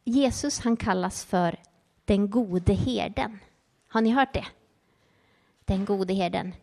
Jesus 0.03 0.59
han 0.59 0.77
kallas 0.77 1.25
för 1.25 1.59
den 2.05 2.29
gode 2.29 2.73
herden. 2.73 3.39
Har 3.87 4.01
ni 4.01 4.09
hört 4.09 4.33
det? 4.33 4.45
Den 5.65 5.85
gode 5.85 6.13
herden. 6.13 6.55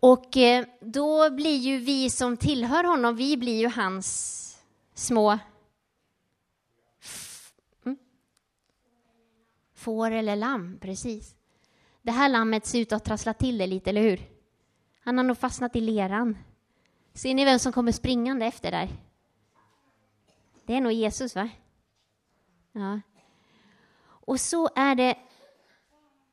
Och 0.00 0.36
eh, 0.36 0.66
då 0.80 1.30
blir 1.30 1.56
ju 1.56 1.78
vi 1.78 2.10
som 2.10 2.36
tillhör 2.36 2.84
honom, 2.84 3.16
vi 3.16 3.36
blir 3.36 3.60
ju 3.60 3.68
hans 3.68 4.46
små 4.94 5.38
mm. 7.84 7.98
får 9.74 10.10
eller 10.10 10.36
lamm, 10.36 10.78
precis. 10.80 11.34
Det 12.02 12.12
här 12.12 12.28
lammet 12.28 12.66
ser 12.66 12.80
ut 12.80 12.92
att 12.92 13.00
ha 13.00 13.06
trasslat 13.06 13.38
till 13.38 13.58
det 13.58 13.66
lite, 13.66 13.90
eller 13.90 14.02
hur? 14.02 14.20
Han 15.00 15.16
har 15.16 15.24
nog 15.24 15.38
fastnat 15.38 15.76
i 15.76 15.80
leran. 15.80 16.38
Ser 17.14 17.34
ni 17.34 17.44
vem 17.44 17.58
som 17.58 17.72
kommer 17.72 17.92
springande 17.92 18.46
efter 18.46 18.70
där? 18.70 18.88
Det 20.66 20.74
är 20.74 20.80
nog 20.80 20.92
Jesus, 20.92 21.34
va? 21.34 21.48
Ja. 22.72 23.00
Och 24.02 24.40
så 24.40 24.68
är 24.76 24.94
det. 24.94 25.14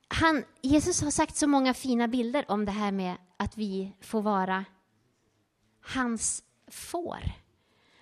Han, 0.07 0.43
Jesus 0.61 1.01
har 1.01 1.11
sagt 1.11 1.35
så 1.35 1.47
många 1.47 1.73
fina 1.73 2.07
bilder 2.07 2.45
om 2.47 2.65
det 2.65 2.71
här 2.71 2.91
med 2.91 3.15
att 3.37 3.57
vi 3.57 3.93
får 4.01 4.21
vara 4.21 4.65
hans 5.81 6.43
får. 6.67 7.31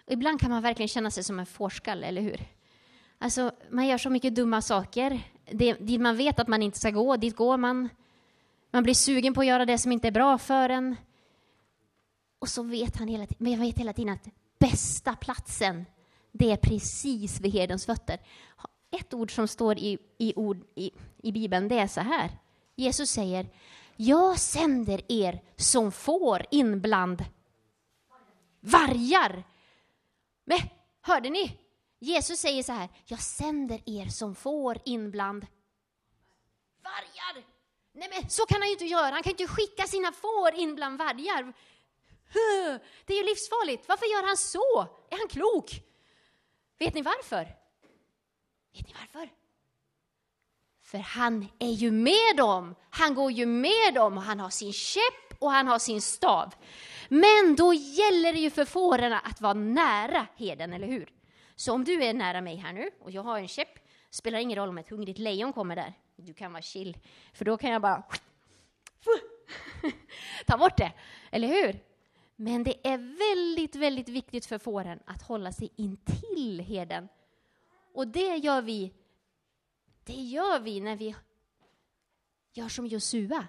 Och 0.06 0.12
ibland 0.12 0.40
kan 0.40 0.50
man 0.50 0.62
verkligen 0.62 0.88
känna 0.88 1.12
sig 1.12 1.24
som 1.24 1.40
en 1.40 1.46
fårskalle, 1.46 2.08
eller 2.08 2.22
hur? 2.22 2.42
Alltså, 3.18 3.52
man 3.70 3.88
gör 3.88 3.98
så 3.98 4.10
mycket 4.10 4.36
dumma 4.36 4.62
saker. 4.62 5.22
Det, 5.52 5.74
dit 5.74 6.02
man 6.02 6.18
vet 6.18 6.40
att 6.40 6.48
man 6.48 6.64
inte 6.64 6.80
ska 6.80 6.92
gå, 6.92 7.18
dit 7.18 7.36
går 7.36 7.58
man. 7.58 7.90
Man 8.72 8.84
blir 8.84 8.94
sugen 8.94 9.34
på 9.34 9.42
att 9.42 9.48
göra 9.48 9.66
det 9.66 9.78
som 9.78 9.92
inte 9.92 10.08
är 10.08 10.12
bra 10.12 10.38
för 10.38 10.70
en. 10.70 10.96
Och 12.46 12.50
så 12.50 12.64
vet 12.64 12.98
han 12.98 13.08
hela, 13.08 13.28
men 13.38 13.52
jag 13.52 13.60
vet 13.60 13.80
hela 13.80 13.94
tiden 13.94 14.14
att 14.14 14.28
bästa 14.60 15.16
platsen, 15.16 15.86
det 16.32 16.52
är 16.52 16.58
precis 16.58 17.40
vid 17.40 17.54
herdens 17.54 17.86
fötter. 17.86 18.20
Ett 18.92 19.14
ord 19.14 19.36
som 19.36 19.48
står 19.48 19.78
i, 19.78 19.98
i, 20.18 20.34
ord, 20.36 20.58
i, 20.76 20.92
i 21.18 21.32
Bibeln, 21.32 21.68
det 21.68 21.80
är 21.80 21.88
så 21.88 22.02
här. 22.02 22.40
Jesus 22.76 23.10
säger, 23.10 23.50
jag 23.96 24.40
sänder 24.40 25.02
er 25.12 25.42
som 25.56 25.92
får 25.92 26.46
in 26.52 26.82
bland 26.82 27.26
vargar. 28.60 29.44
Men 30.44 30.60
hörde 31.02 31.30
ni? 31.30 31.60
Jesus 32.00 32.40
säger 32.40 32.64
så 32.64 32.72
här, 32.72 32.90
jag 33.06 33.20
sänder 33.20 33.82
er 33.86 34.06
som 34.06 34.36
får 34.36 34.78
in 34.86 35.12
bland 35.12 35.46
vargar. 36.84 37.46
Nej 37.94 38.10
men 38.14 38.30
så 38.30 38.46
kan 38.46 38.62
han 38.62 38.68
ju 38.68 38.74
inte 38.74 38.86
göra, 38.86 39.12
han 39.14 39.24
kan 39.24 39.32
inte 39.32 39.48
skicka 39.48 39.84
sina 39.84 40.12
får 40.12 40.56
in 40.56 40.76
bland 40.76 40.98
vargar. 40.98 41.54
Det 43.06 43.14
är 43.14 43.18
ju 43.18 43.24
livsfarligt. 43.24 43.88
Varför 43.88 44.06
gör 44.06 44.28
han 44.28 44.38
så? 44.38 44.88
Är 45.10 45.18
han 45.18 45.28
klok? 45.28 45.82
Vet 46.80 46.94
ni 46.94 47.02
varför? 47.02 47.44
Vet 48.74 48.88
ni 48.88 48.94
varför? 49.00 49.30
För 50.84 50.98
han 50.98 51.48
är 51.60 51.72
ju 51.72 51.92
med 51.92 52.38
dem. 52.38 52.76
Han 52.90 53.16
går 53.16 53.32
ju 53.32 53.46
med 53.46 53.94
dem 53.94 54.18
och 54.18 54.24
han 54.24 54.40
har 54.40 54.50
sin 54.50 54.74
käpp 54.74 55.26
och 55.40 55.52
han 55.52 55.68
har 55.68 55.80
sin 55.80 56.02
stav. 56.02 56.54
Men 57.10 57.56
då 57.56 57.74
gäller 57.74 58.34
det 58.34 58.40
ju 58.40 58.50
för 58.50 58.66
fåren 58.66 59.14
att 59.14 59.42
vara 59.42 59.54
nära 59.54 60.28
heden, 60.36 60.74
eller 60.74 60.88
hur? 60.88 61.10
Så 61.56 61.74
om 61.74 61.84
du 61.84 62.04
är 62.04 62.14
nära 62.14 62.42
mig 62.42 62.56
här 62.56 62.74
nu 62.74 62.90
och 63.00 63.12
jag 63.12 63.24
har 63.24 63.40
en 63.40 63.48
käpp, 63.48 63.80
spelar 64.10 64.40
ingen 64.40 64.58
roll 64.58 64.70
om 64.70 64.78
ett 64.78 64.90
hungrigt 64.90 65.20
lejon 65.20 65.54
kommer 65.54 65.76
där. 65.76 65.94
Du 66.16 66.34
kan 66.34 66.52
vara 66.52 66.62
chill, 66.62 66.98
för 67.34 67.46
då 67.46 67.58
kan 67.58 67.72
jag 67.72 67.82
bara 67.82 68.04
ta 70.46 70.58
bort 70.58 70.78
det, 70.78 70.92
eller 71.32 71.48
hur? 71.48 71.80
Men 72.36 72.64
det 72.64 72.88
är 72.88 72.98
väldigt, 72.98 73.76
väldigt 73.76 74.10
viktigt 74.10 74.46
för 74.46 74.58
fåren 74.58 75.00
att 75.06 75.22
hålla 75.22 75.52
sig 75.52 75.72
intill 75.76 76.62
herden. 76.62 77.08
Och 77.94 78.08
det 78.08 78.36
gör 78.36 78.62
vi, 78.62 78.94
det 80.04 80.14
gör 80.14 80.60
vi 80.60 80.80
när 80.80 80.96
vi 80.96 81.16
gör 82.54 82.70
som 82.70 82.88
Josua, 82.88 83.48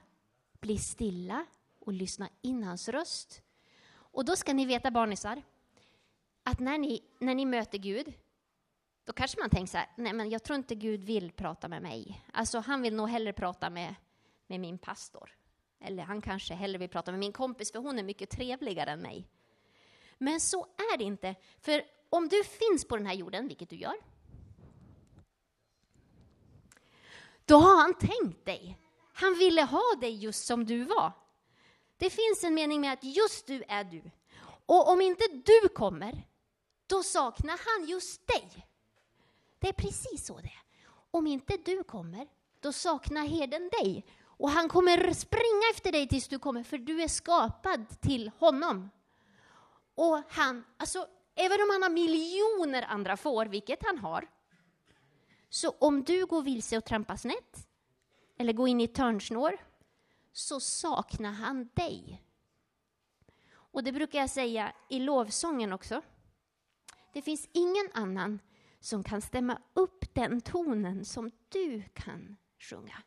blir 0.60 0.76
stilla 0.76 1.46
och 1.78 1.92
lyssnar 1.92 2.28
in 2.42 2.62
hans 2.62 2.88
röst. 2.88 3.42
Och 3.88 4.24
då 4.24 4.36
ska 4.36 4.52
ni 4.52 4.66
veta 4.66 4.90
barnisar, 4.90 5.42
att 6.42 6.60
när 6.60 6.78
ni, 6.78 7.02
när 7.18 7.34
ni 7.34 7.46
möter 7.46 7.78
Gud, 7.78 8.14
då 9.04 9.12
kanske 9.12 9.40
man 9.40 9.50
tänker 9.50 9.70
så 9.70 9.78
här, 9.78 9.90
nej 9.96 10.12
men 10.12 10.30
jag 10.30 10.42
tror 10.42 10.56
inte 10.56 10.74
Gud 10.74 11.04
vill 11.04 11.32
prata 11.32 11.68
med 11.68 11.82
mig. 11.82 12.24
Alltså 12.32 12.58
han 12.58 12.82
vill 12.82 12.94
nog 12.94 13.08
hellre 13.08 13.32
prata 13.32 13.70
med, 13.70 13.94
med 14.46 14.60
min 14.60 14.78
pastor. 14.78 15.36
Eller 15.80 16.02
han 16.02 16.20
kanske 16.20 16.54
hellre 16.54 16.78
vill 16.78 16.88
prata 16.88 17.10
med 17.10 17.20
min 17.20 17.32
kompis 17.32 17.72
för 17.72 17.78
hon 17.78 17.98
är 17.98 18.02
mycket 18.02 18.30
trevligare 18.30 18.90
än 18.90 19.02
mig. 19.02 19.28
Men 20.18 20.40
så 20.40 20.66
är 20.76 20.98
det 20.98 21.04
inte. 21.04 21.34
För 21.60 21.82
om 22.10 22.28
du 22.28 22.44
finns 22.44 22.84
på 22.88 22.96
den 22.96 23.06
här 23.06 23.14
jorden, 23.14 23.48
vilket 23.48 23.70
du 23.70 23.76
gör, 23.76 23.96
då 27.44 27.56
har 27.56 27.76
han 27.82 27.94
tänkt 27.94 28.44
dig. 28.44 28.78
Han 29.12 29.38
ville 29.38 29.62
ha 29.62 29.94
dig 30.00 30.14
just 30.14 30.46
som 30.46 30.64
du 30.64 30.84
var. 30.84 31.12
Det 31.96 32.10
finns 32.10 32.44
en 32.44 32.54
mening 32.54 32.80
med 32.80 32.92
att 32.92 33.04
just 33.04 33.46
du 33.46 33.62
är 33.68 33.84
du. 33.84 34.10
Och 34.66 34.88
om 34.88 35.00
inte 35.00 35.24
du 35.28 35.68
kommer, 35.68 36.26
då 36.86 37.02
saknar 37.02 37.60
han 37.66 37.88
just 37.88 38.26
dig. 38.26 38.66
Det 39.58 39.68
är 39.68 39.72
precis 39.72 40.26
så 40.26 40.36
det 40.38 40.48
är. 40.48 40.62
Om 41.10 41.26
inte 41.26 41.56
du 41.56 41.84
kommer, 41.84 42.28
då 42.60 42.72
saknar 42.72 43.26
herden 43.26 43.70
dig. 43.72 44.06
Och 44.36 44.50
han 44.50 44.68
kommer 44.68 45.12
springa 45.12 45.70
efter 45.70 45.92
dig 45.92 46.08
tills 46.08 46.28
du 46.28 46.38
kommer, 46.38 46.62
för 46.62 46.78
du 46.78 47.02
är 47.02 47.08
skapad 47.08 48.00
till 48.00 48.30
honom. 48.38 48.90
Och 49.94 50.22
han, 50.28 50.64
alltså, 50.76 51.06
även 51.34 51.60
om 51.60 51.68
han 51.72 51.82
har 51.82 51.90
miljoner 51.90 52.82
andra 52.82 53.16
får, 53.16 53.46
vilket 53.46 53.86
han 53.86 53.98
har, 53.98 54.28
så 55.48 55.70
om 55.70 56.02
du 56.02 56.26
går 56.26 56.42
vilse 56.42 56.76
och 56.76 56.84
trampar 56.84 57.16
snett, 57.16 57.68
eller 58.38 58.52
går 58.52 58.68
in 58.68 58.80
i 58.80 58.88
törnsnår, 58.88 59.56
så 60.32 60.60
saknar 60.60 61.32
han 61.32 61.68
dig. 61.74 62.22
Och 63.48 63.84
det 63.84 63.92
brukar 63.92 64.18
jag 64.18 64.30
säga 64.30 64.72
i 64.88 64.98
lovsången 64.98 65.72
också. 65.72 66.02
Det 67.12 67.22
finns 67.22 67.48
ingen 67.52 67.90
annan 67.94 68.40
som 68.80 69.04
kan 69.04 69.22
stämma 69.22 69.58
upp 69.74 70.14
den 70.14 70.40
tonen 70.40 71.04
som 71.04 71.30
du 71.48 71.82
kan 71.94 72.36
sjunga. 72.58 73.02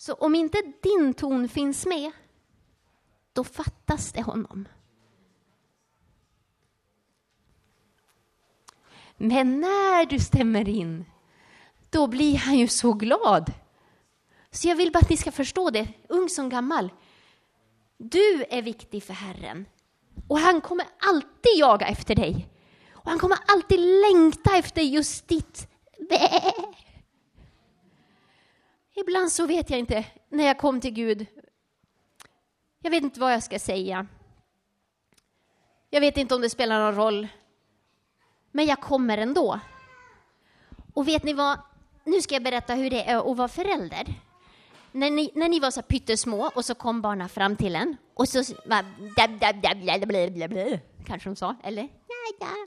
Så 0.00 0.14
om 0.14 0.34
inte 0.34 0.62
din 0.82 1.14
ton 1.14 1.48
finns 1.48 1.86
med, 1.86 2.10
då 3.32 3.44
fattas 3.44 4.12
det 4.12 4.22
honom. 4.22 4.68
Men 9.16 9.60
när 9.60 10.06
du 10.06 10.18
stämmer 10.18 10.68
in, 10.68 11.04
då 11.90 12.06
blir 12.06 12.36
han 12.36 12.58
ju 12.58 12.68
så 12.68 12.92
glad. 12.92 13.52
Så 14.50 14.68
jag 14.68 14.76
vill 14.76 14.92
bara 14.92 14.98
att 14.98 15.10
ni 15.10 15.16
ska 15.16 15.32
förstå 15.32 15.70
det, 15.70 15.88
ung 16.08 16.28
som 16.28 16.48
gammal. 16.48 16.90
Du 17.96 18.44
är 18.50 18.62
viktig 18.62 19.02
för 19.02 19.14
Herren. 19.14 19.66
Och 20.28 20.38
han 20.38 20.60
kommer 20.60 20.86
alltid 20.98 21.52
jaga 21.56 21.86
efter 21.86 22.14
dig. 22.14 22.48
Och 22.92 23.10
han 23.10 23.18
kommer 23.18 23.38
alltid 23.46 23.80
längta 23.80 24.56
efter 24.56 24.82
just 24.82 25.28
ditt 25.28 25.68
bä. 26.08 26.52
Ibland 28.94 29.32
så 29.32 29.46
vet 29.46 29.70
jag 29.70 29.78
inte, 29.78 30.06
när 30.28 30.44
jag 30.44 30.58
kom 30.58 30.80
till 30.80 30.90
Gud, 30.94 31.26
jag 32.82 32.90
vet 32.90 33.02
inte 33.02 33.20
vad 33.20 33.32
jag 33.32 33.42
ska 33.42 33.58
säga. 33.58 34.06
Jag 35.90 36.00
vet 36.00 36.16
inte 36.16 36.34
om 36.34 36.40
det 36.40 36.50
spelar 36.50 36.80
någon 36.80 36.94
roll. 36.94 37.28
Men 38.50 38.66
jag 38.66 38.80
kommer 38.80 39.18
ändå. 39.18 39.60
Och 40.94 41.08
vet 41.08 41.24
ni 41.24 41.32
vad? 41.32 41.58
Nu 42.04 42.22
ska 42.22 42.34
jag 42.34 42.42
berätta 42.42 42.74
hur 42.74 42.90
det 42.90 43.08
är 43.08 43.30
att 43.30 43.36
vara 43.36 43.48
förälder. 43.48 44.14
När 44.92 45.10
ni, 45.10 45.30
när 45.34 45.48
ni 45.48 45.60
var 45.60 45.70
så 45.70 45.82
pyttesmå 45.82 46.50
och 46.54 46.64
så 46.64 46.74
kom 46.74 47.00
barnen 47.00 47.28
fram 47.28 47.56
till 47.56 47.76
en 47.76 47.96
och 48.14 48.28
så 48.28 48.42
kanske 51.06 51.28
de 51.28 51.36
sa, 51.36 51.56
eller? 51.62 51.82
Ja, 51.82 52.36
ja. 52.40 52.66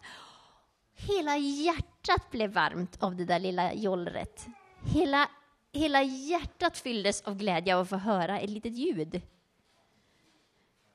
Hela 0.95 1.37
hjärtat 1.37 2.31
blev 2.31 2.53
varmt 2.53 3.03
av 3.03 3.15
det 3.15 3.25
där 3.25 3.39
lilla 3.39 3.73
jollret. 3.73 4.45
Hela, 4.85 5.29
hela 5.73 6.03
hjärtat 6.03 6.77
fylldes 6.77 7.21
av 7.21 7.35
glädje 7.35 7.75
av 7.75 7.81
att 7.81 7.89
få 7.89 7.95
höra 7.95 8.39
ett 8.39 8.49
litet 8.49 8.73
ljud. 8.73 9.21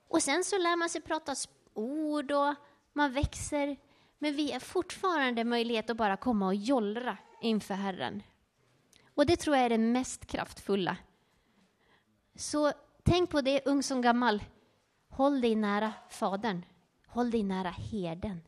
Och 0.09 0.23
sen 0.23 0.45
så 0.45 0.59
lär 0.59 0.77
man 0.77 0.89
sig 0.89 1.01
prata 1.01 1.35
ord 1.75 2.33
och 2.33 2.55
man 2.93 3.13
växer. 3.13 3.77
Men 4.19 4.37
vi 4.37 4.53
har 4.53 4.61
fortfarande 4.61 5.45
möjlighet 5.45 5.91
att 5.91 5.97
bara 5.97 6.17
komma 6.17 6.47
och 6.47 6.55
jollra 6.55 7.17
inför 7.41 7.75
Herren. 7.75 8.23
Och 9.15 9.27
det 9.27 9.37
tror 9.37 9.57
jag 9.57 9.65
är 9.65 9.71
det 9.71 9.79
mest 9.79 10.27
kraftfulla. 10.27 10.97
Så 12.35 12.73
tänk 13.03 13.31
på 13.31 13.41
det, 13.41 13.67
ung 13.67 13.83
som 13.83 14.03
gammal. 14.03 14.45
Håll 15.09 15.41
dig 15.41 15.55
nära 15.55 15.93
Fadern. 16.11 16.65
Håll 17.07 17.31
dig 17.31 17.43
nära 17.43 17.71
herden. 17.71 18.41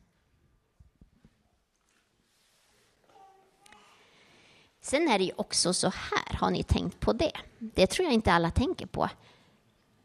Sen 4.81 5.09
är 5.09 5.19
det 5.19 5.25
ju 5.25 5.33
också 5.37 5.73
så 5.73 5.89
här, 5.89 6.35
har 6.35 6.51
ni 6.51 6.63
tänkt 6.63 7.01
på 7.01 7.13
det? 7.13 7.33
Det 7.59 7.87
tror 7.87 8.05
jag 8.05 8.15
inte 8.15 8.33
alla 8.33 8.51
tänker 8.51 8.87
på. 8.87 9.09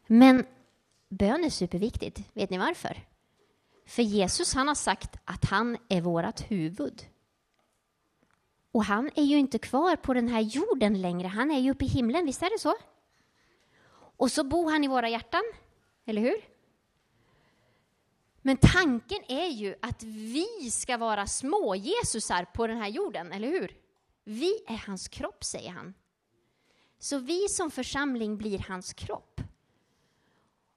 Men 0.06 0.46
bön 1.08 1.44
är 1.44 1.50
superviktigt. 1.50 2.20
Vet 2.32 2.50
ni 2.50 2.58
varför? 2.58 3.04
För 3.86 4.02
Jesus 4.02 4.54
han 4.54 4.68
har 4.68 4.74
sagt 4.74 5.16
att 5.24 5.44
han 5.44 5.76
är 5.88 6.00
vårt 6.00 6.50
huvud. 6.50 7.06
Och 8.72 8.84
han 8.84 9.10
är 9.14 9.24
ju 9.24 9.38
inte 9.38 9.58
kvar 9.58 9.96
på 9.96 10.14
den 10.14 10.28
här 10.28 10.40
jorden 10.40 11.00
längre. 11.00 11.28
Han 11.28 11.50
är 11.50 11.58
ju 11.58 11.70
uppe 11.70 11.84
i 11.84 11.88
himlen, 11.88 12.26
visst 12.26 12.42
är 12.42 12.50
det 12.50 12.58
så? 12.58 12.74
Och 14.16 14.32
så 14.32 14.44
bor 14.44 14.70
han 14.70 14.84
i 14.84 14.88
våra 14.88 15.08
hjärtan, 15.08 15.42
eller 16.04 16.22
hur? 16.22 16.36
Men 18.42 18.56
tanken 18.56 19.22
är 19.28 19.46
ju 19.46 19.74
att 19.82 20.02
vi 20.02 20.70
ska 20.70 20.96
vara 20.96 21.26
små 21.26 21.74
Jesusar 21.74 22.44
på 22.44 22.66
den 22.66 22.76
här 22.76 22.88
jorden, 22.88 23.32
eller 23.32 23.48
hur? 23.48 23.85
Vi 24.28 24.62
är 24.66 24.86
hans 24.86 25.08
kropp, 25.08 25.44
säger 25.44 25.70
han. 25.70 25.94
Så 26.98 27.18
vi 27.18 27.48
som 27.48 27.70
församling 27.70 28.36
blir 28.36 28.58
hans 28.58 28.92
kropp. 28.92 29.40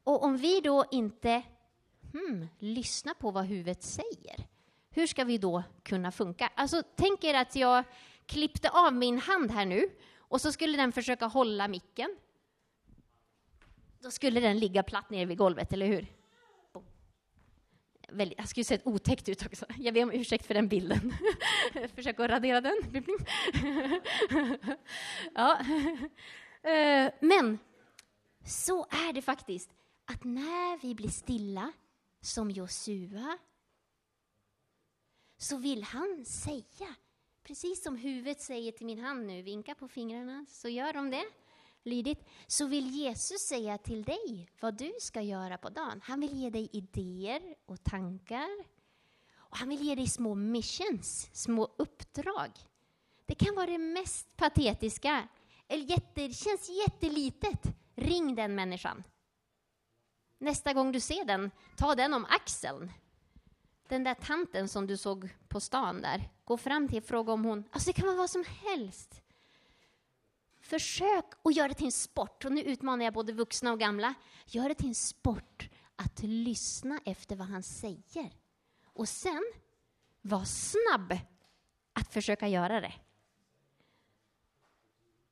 Och 0.03 0.23
om 0.23 0.37
vi 0.37 0.61
då 0.61 0.85
inte 0.91 1.43
hmm, 2.13 2.47
lyssnar 2.59 3.13
på 3.13 3.31
vad 3.31 3.45
huvudet 3.45 3.83
säger, 3.83 4.47
hur 4.89 5.07
ska 5.07 5.23
vi 5.23 5.37
då 5.37 5.63
kunna 5.83 6.11
funka? 6.11 6.51
Alltså, 6.55 6.83
tänk 6.95 7.23
er 7.23 7.33
att 7.33 7.55
jag 7.55 7.83
klippte 8.25 8.69
av 8.69 8.93
min 8.93 9.19
hand 9.19 9.51
här 9.51 9.65
nu 9.65 9.89
och 10.17 10.41
så 10.41 10.51
skulle 10.51 10.77
den 10.77 10.91
försöka 10.91 11.25
hålla 11.25 11.67
micken. 11.67 12.17
Då 13.99 14.11
skulle 14.11 14.39
den 14.39 14.59
ligga 14.59 14.83
platt 14.83 15.09
ner 15.09 15.25
vid 15.25 15.37
golvet, 15.37 15.73
eller 15.73 15.85
hur? 15.85 16.18
Väldigt, 18.11 18.39
jag 18.39 18.47
skulle 18.47 18.63
se 18.63 18.79
otäckt 18.83 19.29
ut 19.29 19.45
också. 19.45 19.65
Jag 19.77 19.93
ber 19.93 20.03
om 20.03 20.11
ursäkt 20.11 20.45
för 20.45 20.53
den 20.53 20.67
bilden. 20.67 21.13
Försök 21.95 22.19
att 22.19 22.29
radera 22.29 22.61
den. 22.61 22.77
ja. 25.35 25.59
Eh, 26.61 27.11
men 27.19 27.59
så 28.45 28.83
är 28.83 29.13
det 29.13 29.21
faktiskt, 29.21 29.69
att 30.05 30.23
när 30.23 30.81
vi 30.81 30.95
blir 30.95 31.09
stilla, 31.09 31.71
som 32.21 32.51
Josua, 32.51 33.37
så 35.37 35.57
vill 35.57 35.83
han 35.83 36.25
säga, 36.25 36.95
precis 37.43 37.83
som 37.83 37.95
huvudet 37.95 38.41
säger 38.41 38.71
till 38.71 38.85
min 38.85 38.99
hand 38.99 39.25
nu, 39.25 39.41
vinka 39.41 39.75
på 39.75 39.87
fingrarna, 39.87 40.45
så 40.49 40.69
gör 40.69 40.93
de 40.93 41.09
det 41.09 41.25
lydigt, 41.89 42.27
så 42.47 42.65
vill 42.67 42.87
Jesus 42.87 43.41
säga 43.41 43.77
till 43.77 44.03
dig 44.03 44.49
vad 44.61 44.77
du 44.77 44.93
ska 44.99 45.21
göra 45.21 45.57
på 45.57 45.69
dagen. 45.69 46.01
Han 46.03 46.19
vill 46.19 46.33
ge 46.33 46.49
dig 46.49 46.69
idéer 46.71 47.55
och 47.65 47.83
tankar. 47.83 48.65
Och 49.35 49.57
han 49.57 49.69
vill 49.69 49.81
ge 49.81 49.95
dig 49.95 50.07
små 50.07 50.35
missions, 50.35 51.29
små 51.33 51.69
uppdrag. 51.77 52.51
Det 53.25 53.35
kan 53.35 53.55
vara 53.55 53.65
det 53.65 53.77
mest 53.77 54.37
patetiska, 54.37 55.27
eller 55.67 55.83
jätte, 55.83 56.27
det 56.27 56.33
känns 56.33 56.69
jättelitet. 56.69 57.63
Ring 57.95 58.35
den 58.35 58.55
människan. 58.55 59.03
Nästa 60.37 60.73
gång 60.73 60.91
du 60.91 60.99
ser 60.99 61.25
den, 61.25 61.51
ta 61.77 61.95
den 61.95 62.13
om 62.13 62.25
axeln. 62.25 62.91
Den 63.87 64.03
där 64.03 64.13
tanten 64.13 64.67
som 64.67 64.87
du 64.87 64.97
såg 64.97 65.29
på 65.47 65.59
stan 65.59 66.01
där, 66.01 66.29
gå 66.45 66.57
fram 66.57 66.87
till 66.87 66.97
och 66.97 67.03
fråga 67.03 67.33
om 67.33 67.45
hon... 67.45 67.63
Alltså 67.71 67.89
det 67.89 67.93
kan 67.93 68.05
vara 68.05 68.17
vad 68.17 68.29
som 68.29 68.43
helst. 68.61 69.21
Försök 70.69 71.25
att 71.43 71.55
göra 71.55 71.67
det 71.67 71.73
till 71.73 71.85
en 71.85 71.91
sport, 71.91 72.45
och 72.45 72.51
nu 72.51 72.61
utmanar 72.61 73.05
jag 73.05 73.13
både 73.13 73.33
vuxna 73.33 73.71
och 73.71 73.79
gamla. 73.79 74.13
Gör 74.45 74.69
det 74.69 74.75
till 74.75 74.87
en 74.87 74.95
sport 74.95 75.69
att 75.95 76.23
lyssna 76.23 76.99
efter 77.05 77.35
vad 77.35 77.47
han 77.47 77.63
säger. 77.63 78.31
Och 78.83 79.09
sen, 79.09 79.43
var 80.21 80.43
snabb 80.45 81.19
att 81.93 82.13
försöka 82.13 82.47
göra 82.47 82.81
det. 82.81 82.93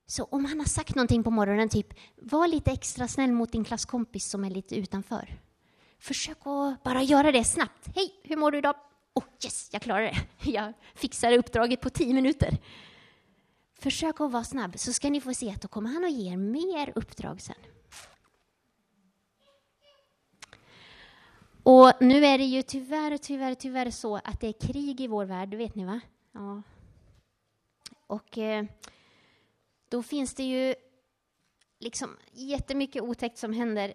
Så 0.06 0.24
om 0.24 0.46
han 0.46 0.60
har 0.60 0.68
sagt 0.68 0.96
någonting 0.96 1.24
på 1.24 1.32
morgonen, 1.32 1.70
typ 1.70 1.88
var 2.16 2.48
lite 2.48 2.72
extra 2.72 3.08
snäll 3.08 3.32
mot 3.32 3.52
din 3.52 3.64
klasskompis 3.64 4.26
som 4.26 4.44
är 4.44 4.50
lite 4.50 4.76
utanför. 4.76 5.40
Försök 6.00 6.38
att 6.48 6.84
bara 6.84 7.02
göra 7.02 7.32
det 7.32 7.44
snabbt. 7.44 7.88
Hej, 7.96 8.22
hur 8.24 8.38
mår 8.38 8.52
du 8.52 8.58
idag? 8.58 8.76
Oh, 9.14 9.24
yes, 9.44 9.70
jag 9.72 9.82
klarar 9.82 10.02
det. 10.02 10.18
Jag 10.52 10.74
fixar 10.96 11.32
uppdraget 11.32 11.82
på 11.82 11.90
tio 11.90 12.14
minuter. 12.14 12.58
Försök 13.80 14.22
att 14.22 14.32
vara 14.32 14.44
snabb, 14.44 14.80
så 14.80 14.94
ska 14.94 15.10
ni 15.10 15.22
få 15.22 15.34
se 15.34 15.50
att 15.50 15.62
då 15.62 15.68
kommer 15.68 15.90
han 15.90 16.06
att 16.06 16.12
ge 16.12 16.32
er 16.32 16.38
mer 16.38 16.94
uppdrag 16.96 17.42
sen. 17.42 17.56
Och 21.64 21.92
nu 22.00 22.26
är 22.26 22.38
det 22.38 22.44
ju 22.44 22.62
tyvärr, 22.62 23.18
tyvärr, 23.18 23.56
tyvärr 23.56 23.92
så 23.92 24.16
att 24.16 24.40
det 24.40 24.48
är 24.48 24.68
krig 24.68 25.02
i 25.02 25.08
vår 25.08 25.26
värld, 25.26 25.54
vet 25.54 25.76
ni 25.76 25.86
va? 25.86 26.00
Ja. 26.32 26.62
Och 28.08 28.38
eh, 28.38 28.66
då 29.90 30.04
finns 30.04 30.34
det 30.34 30.44
ju 30.44 30.76
liksom 31.80 32.18
jättemycket 32.32 33.02
otäckt 33.02 33.38
som 33.38 33.54
händer. 33.54 33.94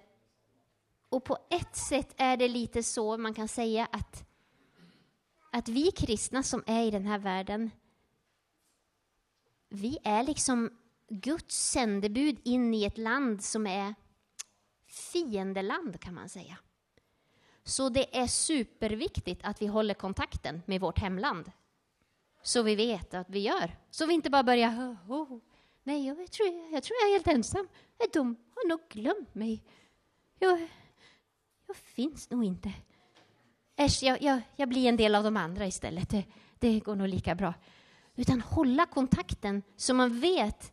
Och 1.09 1.25
på 1.25 1.38
ett 1.51 1.77
sätt 1.77 2.14
är 2.16 2.37
det 2.37 2.49
lite 2.49 2.83
så 2.83 3.16
man 3.16 3.35
kan 3.35 3.49
säga 3.49 3.88
att, 3.92 4.25
att 5.53 5.68
vi 5.68 5.90
kristna 5.90 6.42
som 6.42 6.62
är 6.66 6.85
i 6.85 6.90
den 6.90 7.07
här 7.07 7.18
världen, 7.18 7.71
vi 9.72 9.98
är 10.04 10.22
liksom 10.22 10.70
Guds 11.08 11.70
sändebud 11.70 12.40
in 12.44 12.74
i 12.74 12.85
ett 12.85 12.98
land 12.98 13.44
som 13.44 13.66
är 13.66 13.94
fiendeland 14.87 16.00
kan 16.00 16.14
man 16.14 16.28
säga. 16.28 16.58
Så 17.64 17.88
det 17.88 18.18
är 18.18 18.26
superviktigt 18.26 19.40
att 19.44 19.62
vi 19.62 19.66
håller 19.66 19.94
kontakten 19.94 20.62
med 20.66 20.80
vårt 20.80 20.98
hemland. 20.98 21.52
Så 22.42 22.62
vi 22.62 22.74
vet 22.74 23.14
att 23.14 23.30
vi 23.30 23.38
gör. 23.38 23.76
Så 23.90 24.06
vi 24.06 24.14
inte 24.14 24.30
bara 24.30 24.42
börjar 24.42 24.70
oh, 24.70 25.12
oh, 25.12 25.38
Nej, 25.82 26.06
jag 26.06 26.30
tror 26.30 26.48
jag, 26.72 26.82
tror 26.82 26.96
jag 27.00 27.08
är 27.08 27.12
helt 27.12 27.26
ensam. 27.26 27.68
De 28.12 28.37
har 28.54 28.68
nog 28.68 28.80
glömt 28.88 29.35
mig. 29.35 29.62
Jag, 30.38 30.68
jag 31.66 31.76
finns 31.76 32.30
nog 32.30 32.44
inte. 32.44 32.72
Äsch, 33.76 34.02
jag, 34.02 34.22
jag, 34.22 34.40
jag 34.56 34.68
blir 34.68 34.88
en 34.88 34.96
del 34.96 35.14
av 35.14 35.24
de 35.24 35.37
andra 35.37 35.66
istället. 35.66 36.11
Det, 36.11 36.24
det 36.58 36.80
går 36.80 36.96
nog 36.96 37.08
lika 37.08 37.35
bra 37.35 37.54
utan 38.16 38.40
hålla 38.40 38.87
kontakten 38.87 39.62
så 39.77 39.94
man 39.94 40.20
vet 40.20 40.72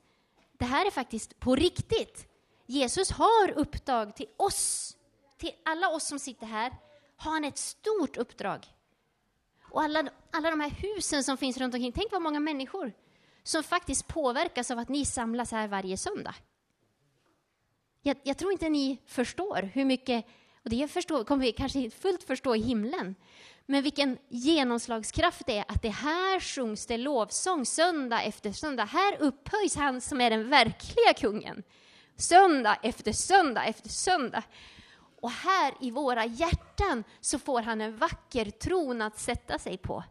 det 0.60 0.66
här 0.66 0.86
är 0.86 0.92
faktiskt 0.92 1.40
på 1.40 1.56
riktigt. 1.56 2.28
Jesus 2.66 3.12
har 3.12 3.52
uppdrag 3.56 4.16
till 4.16 4.28
oss, 4.38 4.98
till 5.38 5.52
alla 5.66 5.90
oss 5.90 6.08
som 6.08 6.20
sitter 6.20 6.46
här, 6.46 6.74
har 7.16 7.32
han 7.32 7.46
ett 7.46 7.58
stort 7.58 8.18
uppdrag. 8.18 8.68
Och 9.64 9.82
alla, 9.82 10.10
alla 10.32 10.50
de 10.50 10.60
här 10.60 10.70
husen 10.70 11.24
som 11.24 11.38
finns 11.38 11.58
runt 11.58 11.74
omkring. 11.74 11.92
Tänk 11.92 12.12
vad 12.12 12.22
många 12.22 12.40
människor 12.40 12.94
som 13.44 13.64
faktiskt 13.64 14.08
påverkas 14.08 14.72
av 14.72 14.80
att 14.80 14.90
ni 14.90 15.06
samlas 15.06 15.52
här 15.52 15.68
varje 15.68 15.98
söndag. 15.98 16.36
Jag, 18.02 18.18
jag 18.24 18.38
tror 18.38 18.52
inte 18.52 18.70
ni 18.70 18.98
förstår 19.06 19.62
hur 19.74 19.86
mycket, 19.86 20.26
och 20.64 20.70
det 20.70 20.88
förstår, 20.88 21.24
kommer 21.24 21.46
vi 21.46 21.52
kanske 21.52 21.90
fullt 21.90 22.24
förstå 22.24 22.56
i 22.56 22.62
himlen, 22.62 23.16
men 23.72 23.84
vilken 23.84 24.18
genomslagskraft 24.30 25.46
det 25.46 25.58
är 25.58 25.66
att 25.68 25.82
det 25.82 25.90
här 25.90 26.40
sjungs 26.40 26.86
det 26.86 26.98
lovsång 26.98 27.66
söndag 27.66 28.22
efter 28.22 28.52
söndag. 28.52 28.86
Här 28.86 29.18
upphöjs 29.20 29.76
han 29.76 30.02
som 30.02 30.22
är 30.22 30.30
den 30.30 30.50
verkliga 30.50 31.14
kungen. 31.18 31.64
Söndag 32.16 32.78
efter 32.84 33.12
söndag 33.12 33.66
efter 33.66 33.90
söndag. 33.90 34.44
Och 35.22 35.32
här 35.32 35.74
i 35.82 35.92
våra 35.92 36.26
hjärtan 36.26 37.04
så 37.20 37.40
får 37.40 37.62
han 37.62 37.82
en 37.82 37.98
vacker 37.98 38.46
tron 38.46 39.02
att 39.02 39.20
sätta 39.20 39.60
sig 39.60 39.78
på. 39.78 40.04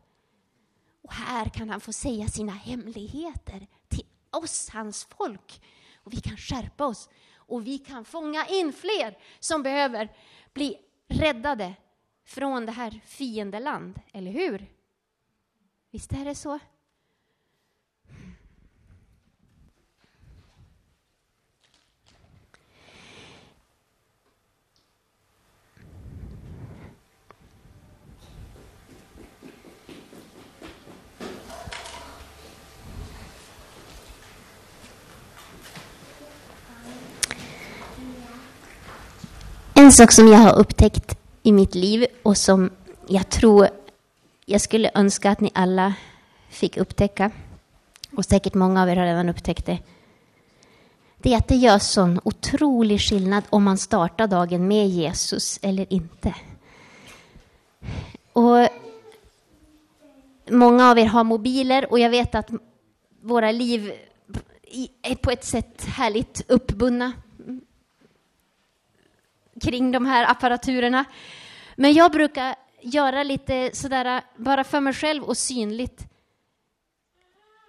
Och 1.03 1.12
här 1.12 1.49
kan 1.49 1.71
han 1.71 1.81
få 1.81 1.92
säga 1.92 2.29
sina 2.29 2.53
hemligheter 2.53 3.66
till 3.88 4.07
oss, 4.31 4.68
hans 4.73 5.05
folk. 5.05 5.62
Och 6.05 6.12
vi 6.12 6.21
kan 6.21 6.37
skärpa 6.37 6.87
oss 6.87 7.09
och 7.35 7.66
vi 7.66 7.79
kan 7.79 8.05
fånga 8.05 8.47
in 8.47 8.73
fler 8.73 9.18
som 9.40 9.62
behöver 9.62 10.12
bli 10.53 10.79
räddade 11.09 11.75
från 12.29 12.67
det 12.67 12.73
här 12.73 13.01
fiendeland, 13.05 14.01
eller 14.12 14.31
hur? 14.31 14.67
Visst 15.91 16.12
är 16.12 16.25
det 16.25 16.35
så? 16.35 16.59
En 39.75 39.93
sak 39.93 40.12
som 40.12 40.29
jag 40.29 40.38
har 40.38 40.59
upptäckt 40.59 41.18
i 41.42 41.53
mitt 41.53 41.74
liv 41.74 42.07
och 42.22 42.37
som 42.37 42.70
jag 43.07 43.29
tror 43.29 43.68
jag 44.46 44.61
skulle 44.61 44.90
önska 44.94 45.31
att 45.31 45.40
ni 45.40 45.51
alla 45.55 45.94
fick 46.48 46.77
upptäcka, 46.77 47.31
och 48.16 48.24
säkert 48.24 48.55
många 48.55 48.83
av 48.83 48.88
er 48.88 48.96
har 48.96 49.07
redan 49.07 49.29
upptäckt 49.29 49.66
det, 49.66 49.79
det 51.22 51.33
är 51.33 51.37
att 51.37 51.48
det 51.48 51.57
gör 51.57 51.79
sån 51.79 52.20
otrolig 52.24 53.01
skillnad 53.01 53.44
om 53.51 53.64
man 53.64 53.79
startar 53.79 54.27
dagen 54.27 54.68
med 54.68 54.88
Jesus 54.88 55.59
eller 55.62 55.92
inte. 55.92 56.35
Och 58.33 58.68
många 60.51 60.90
av 60.90 60.98
er 60.98 61.07
har 61.07 61.24
mobiler 61.24 61.90
och 61.90 61.98
jag 61.98 62.11
vet 62.11 62.35
att 62.35 62.51
våra 63.22 63.53
liv 63.53 63.92
är 65.03 65.14
på 65.14 65.31
ett 65.31 65.44
sätt 65.44 65.85
härligt 65.85 66.42
uppbundna 66.48 67.12
kring 69.61 69.92
de 69.92 70.07
här 70.07 70.31
apparaturerna. 70.31 71.05
Men 71.77 71.92
jag 71.92 72.12
brukar 72.12 72.55
göra 72.83 73.23
lite 73.23 73.71
sådär, 73.73 74.23
bara 74.37 74.64
för 74.64 74.81
mig 74.81 74.92
själv 74.92 75.23
och 75.23 75.37
synligt. 75.37 76.07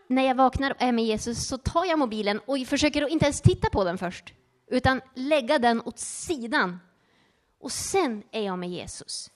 När 0.08 0.24
jag 0.24 0.36
vaknar 0.36 0.72
och 0.72 0.82
är 0.82 0.92
med 0.92 1.06
Jesus 1.06 1.48
så 1.48 1.58
tar 1.58 1.86
jag 1.86 2.00
mobilen 2.00 2.40
och 2.46 2.58
försöker 2.68 3.02
att 3.02 3.10
inte 3.10 3.26
ens 3.26 3.42
titta 3.42 3.70
på 3.70 3.84
den 3.84 3.98
först, 3.98 4.34
utan 4.68 5.02
lägga 5.16 5.60
den 5.60 5.82
åt 5.82 6.00
sidan. 6.00 6.80
Och 7.60 7.72
sen 7.72 8.24
är 8.32 8.42
jag 8.42 8.60
med 8.60 8.70
Jesus 8.70 9.32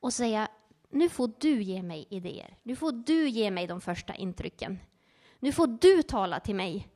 och 0.00 0.12
säga, 0.12 0.48
nu 0.90 1.08
får 1.08 1.30
du 1.38 1.62
ge 1.62 1.82
mig 1.82 2.06
idéer. 2.10 2.56
Nu 2.62 2.76
får 2.76 2.92
du 2.92 3.28
ge 3.28 3.50
mig 3.50 3.66
de 3.66 3.80
första 3.80 4.14
intrycken. 4.14 4.78
Nu 5.40 5.52
får 5.52 5.66
du 5.66 6.02
tala 6.02 6.40
till 6.40 6.54
mig. 6.54 6.88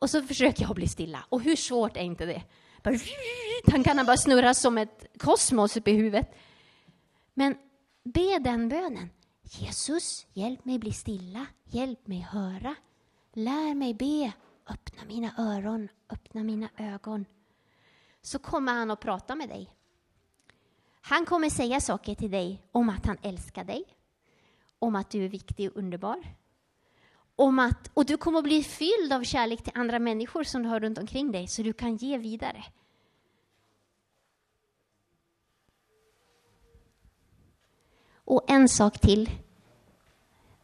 Och 0.00 0.10
så 0.10 0.22
försöker 0.22 0.62
jag 0.62 0.74
bli 0.74 0.88
stilla. 0.88 1.24
Och 1.28 1.40
hur 1.42 1.56
svårt 1.56 1.96
är 1.96 2.02
inte 2.02 2.26
det? 2.26 2.42
Tankarna 3.66 4.04
bara 4.04 4.16
snurrar 4.16 4.52
som 4.52 4.78
ett 4.78 5.06
kosmos 5.18 5.76
uppe 5.76 5.90
i 5.90 5.94
huvudet. 5.94 6.34
Men 7.34 7.56
be 8.04 8.38
den 8.38 8.68
bönen. 8.68 9.10
Jesus, 9.42 10.26
hjälp 10.32 10.64
mig 10.64 10.78
bli 10.78 10.92
stilla. 10.92 11.46
Hjälp 11.64 12.06
mig 12.06 12.20
höra. 12.20 12.74
Lär 13.32 13.74
mig 13.74 13.94
be. 13.94 14.32
Öppna 14.66 15.04
mina 15.04 15.34
öron, 15.38 15.88
öppna 16.10 16.42
mina 16.42 16.68
ögon. 16.76 17.24
Så 18.22 18.38
kommer 18.38 18.72
han 18.72 18.90
att 18.90 19.00
prata 19.00 19.34
med 19.34 19.48
dig. 19.48 19.70
Han 21.00 21.26
kommer 21.26 21.50
säga 21.50 21.80
saker 21.80 22.14
till 22.14 22.30
dig 22.30 22.62
om 22.72 22.88
att 22.88 23.06
han 23.06 23.18
älskar 23.22 23.64
dig, 23.64 23.84
om 24.78 24.96
att 24.96 25.10
du 25.10 25.24
är 25.24 25.28
viktig 25.28 25.70
och 25.70 25.76
underbar. 25.76 26.34
Om 27.36 27.58
att, 27.58 27.90
och 27.94 28.06
du 28.06 28.16
kommer 28.16 28.38
att 28.38 28.44
bli 28.44 28.62
fylld 28.62 29.12
av 29.12 29.22
kärlek 29.22 29.62
till 29.62 29.72
andra 29.74 29.98
människor 29.98 30.44
som 30.44 30.62
du 30.62 30.68
har 30.68 30.80
runt 30.80 30.98
omkring 30.98 31.32
dig, 31.32 31.48
så 31.48 31.62
du 31.62 31.72
kan 31.72 31.96
ge 31.96 32.18
vidare. 32.18 32.64
Och 38.24 38.50
en 38.50 38.68
sak 38.68 38.98
till. 38.98 39.30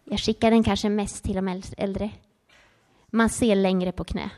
Jag 0.04 0.20
skickar 0.20 0.50
den 0.50 0.64
kanske 0.64 0.88
mest 0.88 1.24
till 1.24 1.34
de 1.34 1.62
äldre. 1.76 2.10
Man 3.06 3.30
ser 3.30 3.54
längre 3.54 3.92
på 3.92 4.04
knä. 4.04 4.30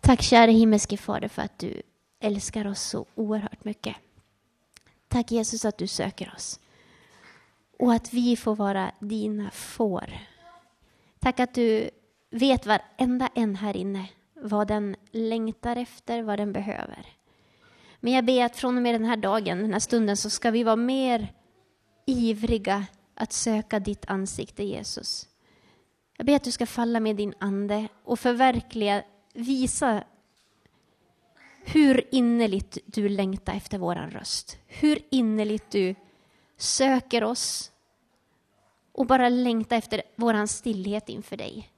Tack 0.00 0.22
käre 0.22 0.50
himmelske 0.50 0.96
Fader 0.96 1.28
för 1.28 1.42
att 1.42 1.58
du 1.58 1.82
älskar 2.20 2.66
oss 2.66 2.80
så 2.80 3.06
oerhört 3.14 3.64
mycket. 3.64 3.96
Tack 5.16 5.30
Jesus 5.30 5.64
att 5.64 5.78
du 5.78 5.86
söker 5.86 6.32
oss 6.36 6.60
och 7.78 7.92
att 7.92 8.12
vi 8.12 8.36
får 8.36 8.56
vara 8.56 8.90
dina 9.00 9.50
får. 9.50 10.18
Tack 11.18 11.40
att 11.40 11.54
du 11.54 11.90
vet 12.30 12.66
varenda 12.66 13.28
en 13.34 13.56
här 13.56 13.76
inne 13.76 14.08
vad 14.34 14.68
den 14.68 14.96
längtar 15.10 15.76
efter, 15.76 16.22
vad 16.22 16.38
den 16.38 16.52
behöver. 16.52 17.06
Men 18.00 18.12
jag 18.12 18.24
ber 18.24 18.44
att 18.44 18.56
från 18.56 18.76
och 18.76 18.82
med 18.82 18.94
den 18.94 19.04
här 19.04 19.16
dagen, 19.16 19.58
den 19.58 19.72
här 19.72 19.80
stunden, 19.80 20.16
så 20.16 20.30
ska 20.30 20.50
vi 20.50 20.62
vara 20.62 20.76
mer 20.76 21.32
ivriga 22.06 22.86
att 23.14 23.32
söka 23.32 23.78
ditt 23.78 24.04
ansikte, 24.06 24.64
Jesus. 24.64 25.28
Jag 26.16 26.26
ber 26.26 26.36
att 26.36 26.44
du 26.44 26.52
ska 26.52 26.66
falla 26.66 27.00
med 27.00 27.16
din 27.16 27.34
ande 27.38 27.88
och 28.04 28.18
förverkliga, 28.18 29.02
visa 29.34 30.04
hur 31.76 32.14
innerligt 32.14 32.78
du 32.86 33.08
längtar 33.08 33.54
efter 33.54 33.78
våran 33.78 34.10
röst. 34.10 34.58
Hur 34.66 34.98
innerligt 35.10 35.70
du 35.70 35.94
söker 36.56 37.24
oss 37.24 37.72
och 38.92 39.06
bara 39.06 39.28
längtar 39.28 39.76
efter 39.76 40.02
våran 40.16 40.48
stillhet 40.48 41.08
inför 41.08 41.36
dig. 41.36 41.70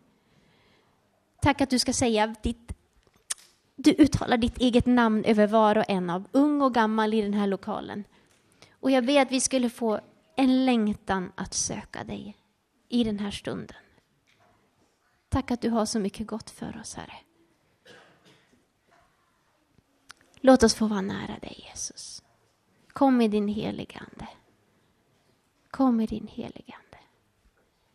Tack 1.42 1.60
att 1.60 1.70
du 1.70 1.78
ska 1.78 1.92
säga 1.92 2.34
ditt, 2.42 2.72
du 3.76 3.90
uttalar 3.90 4.36
ditt 4.36 4.58
eget 4.58 4.86
namn 4.86 5.24
över 5.24 5.46
var 5.46 5.78
och 5.78 5.84
en 5.88 6.10
av 6.10 6.24
ung 6.32 6.62
och 6.62 6.74
gammal 6.74 7.14
i 7.14 7.22
den 7.22 7.34
här 7.34 7.46
lokalen. 7.46 8.04
Och 8.72 8.90
jag 8.90 9.06
ber 9.06 9.20
att 9.20 9.32
vi 9.32 9.40
skulle 9.40 9.70
få 9.70 10.00
en 10.36 10.64
längtan 10.66 11.32
att 11.34 11.54
söka 11.54 12.04
dig 12.04 12.36
i 12.88 13.04
den 13.04 13.18
här 13.18 13.30
stunden. 13.30 13.76
Tack 15.28 15.50
att 15.50 15.60
du 15.60 15.70
har 15.70 15.86
så 15.86 15.98
mycket 16.00 16.26
gott 16.26 16.50
för 16.50 16.80
oss, 16.80 16.94
Herre. 16.94 17.16
Låt 20.40 20.62
oss 20.62 20.74
få 20.74 20.86
vara 20.86 21.00
nära 21.00 21.38
dig, 21.38 21.64
Jesus. 21.70 22.22
Kom 22.88 23.16
med 23.16 23.30
din 23.30 23.48
helige 23.48 23.98
Ande. 23.98 24.28
Kom 25.70 25.96
med 25.96 26.08
din 26.08 26.26
helige 26.26 26.74
Ande. 26.74 26.98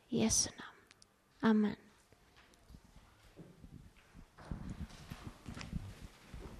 I 0.09 0.23
Jesu 0.23 0.49
namn. 0.49 1.51
Amen. 1.51 1.82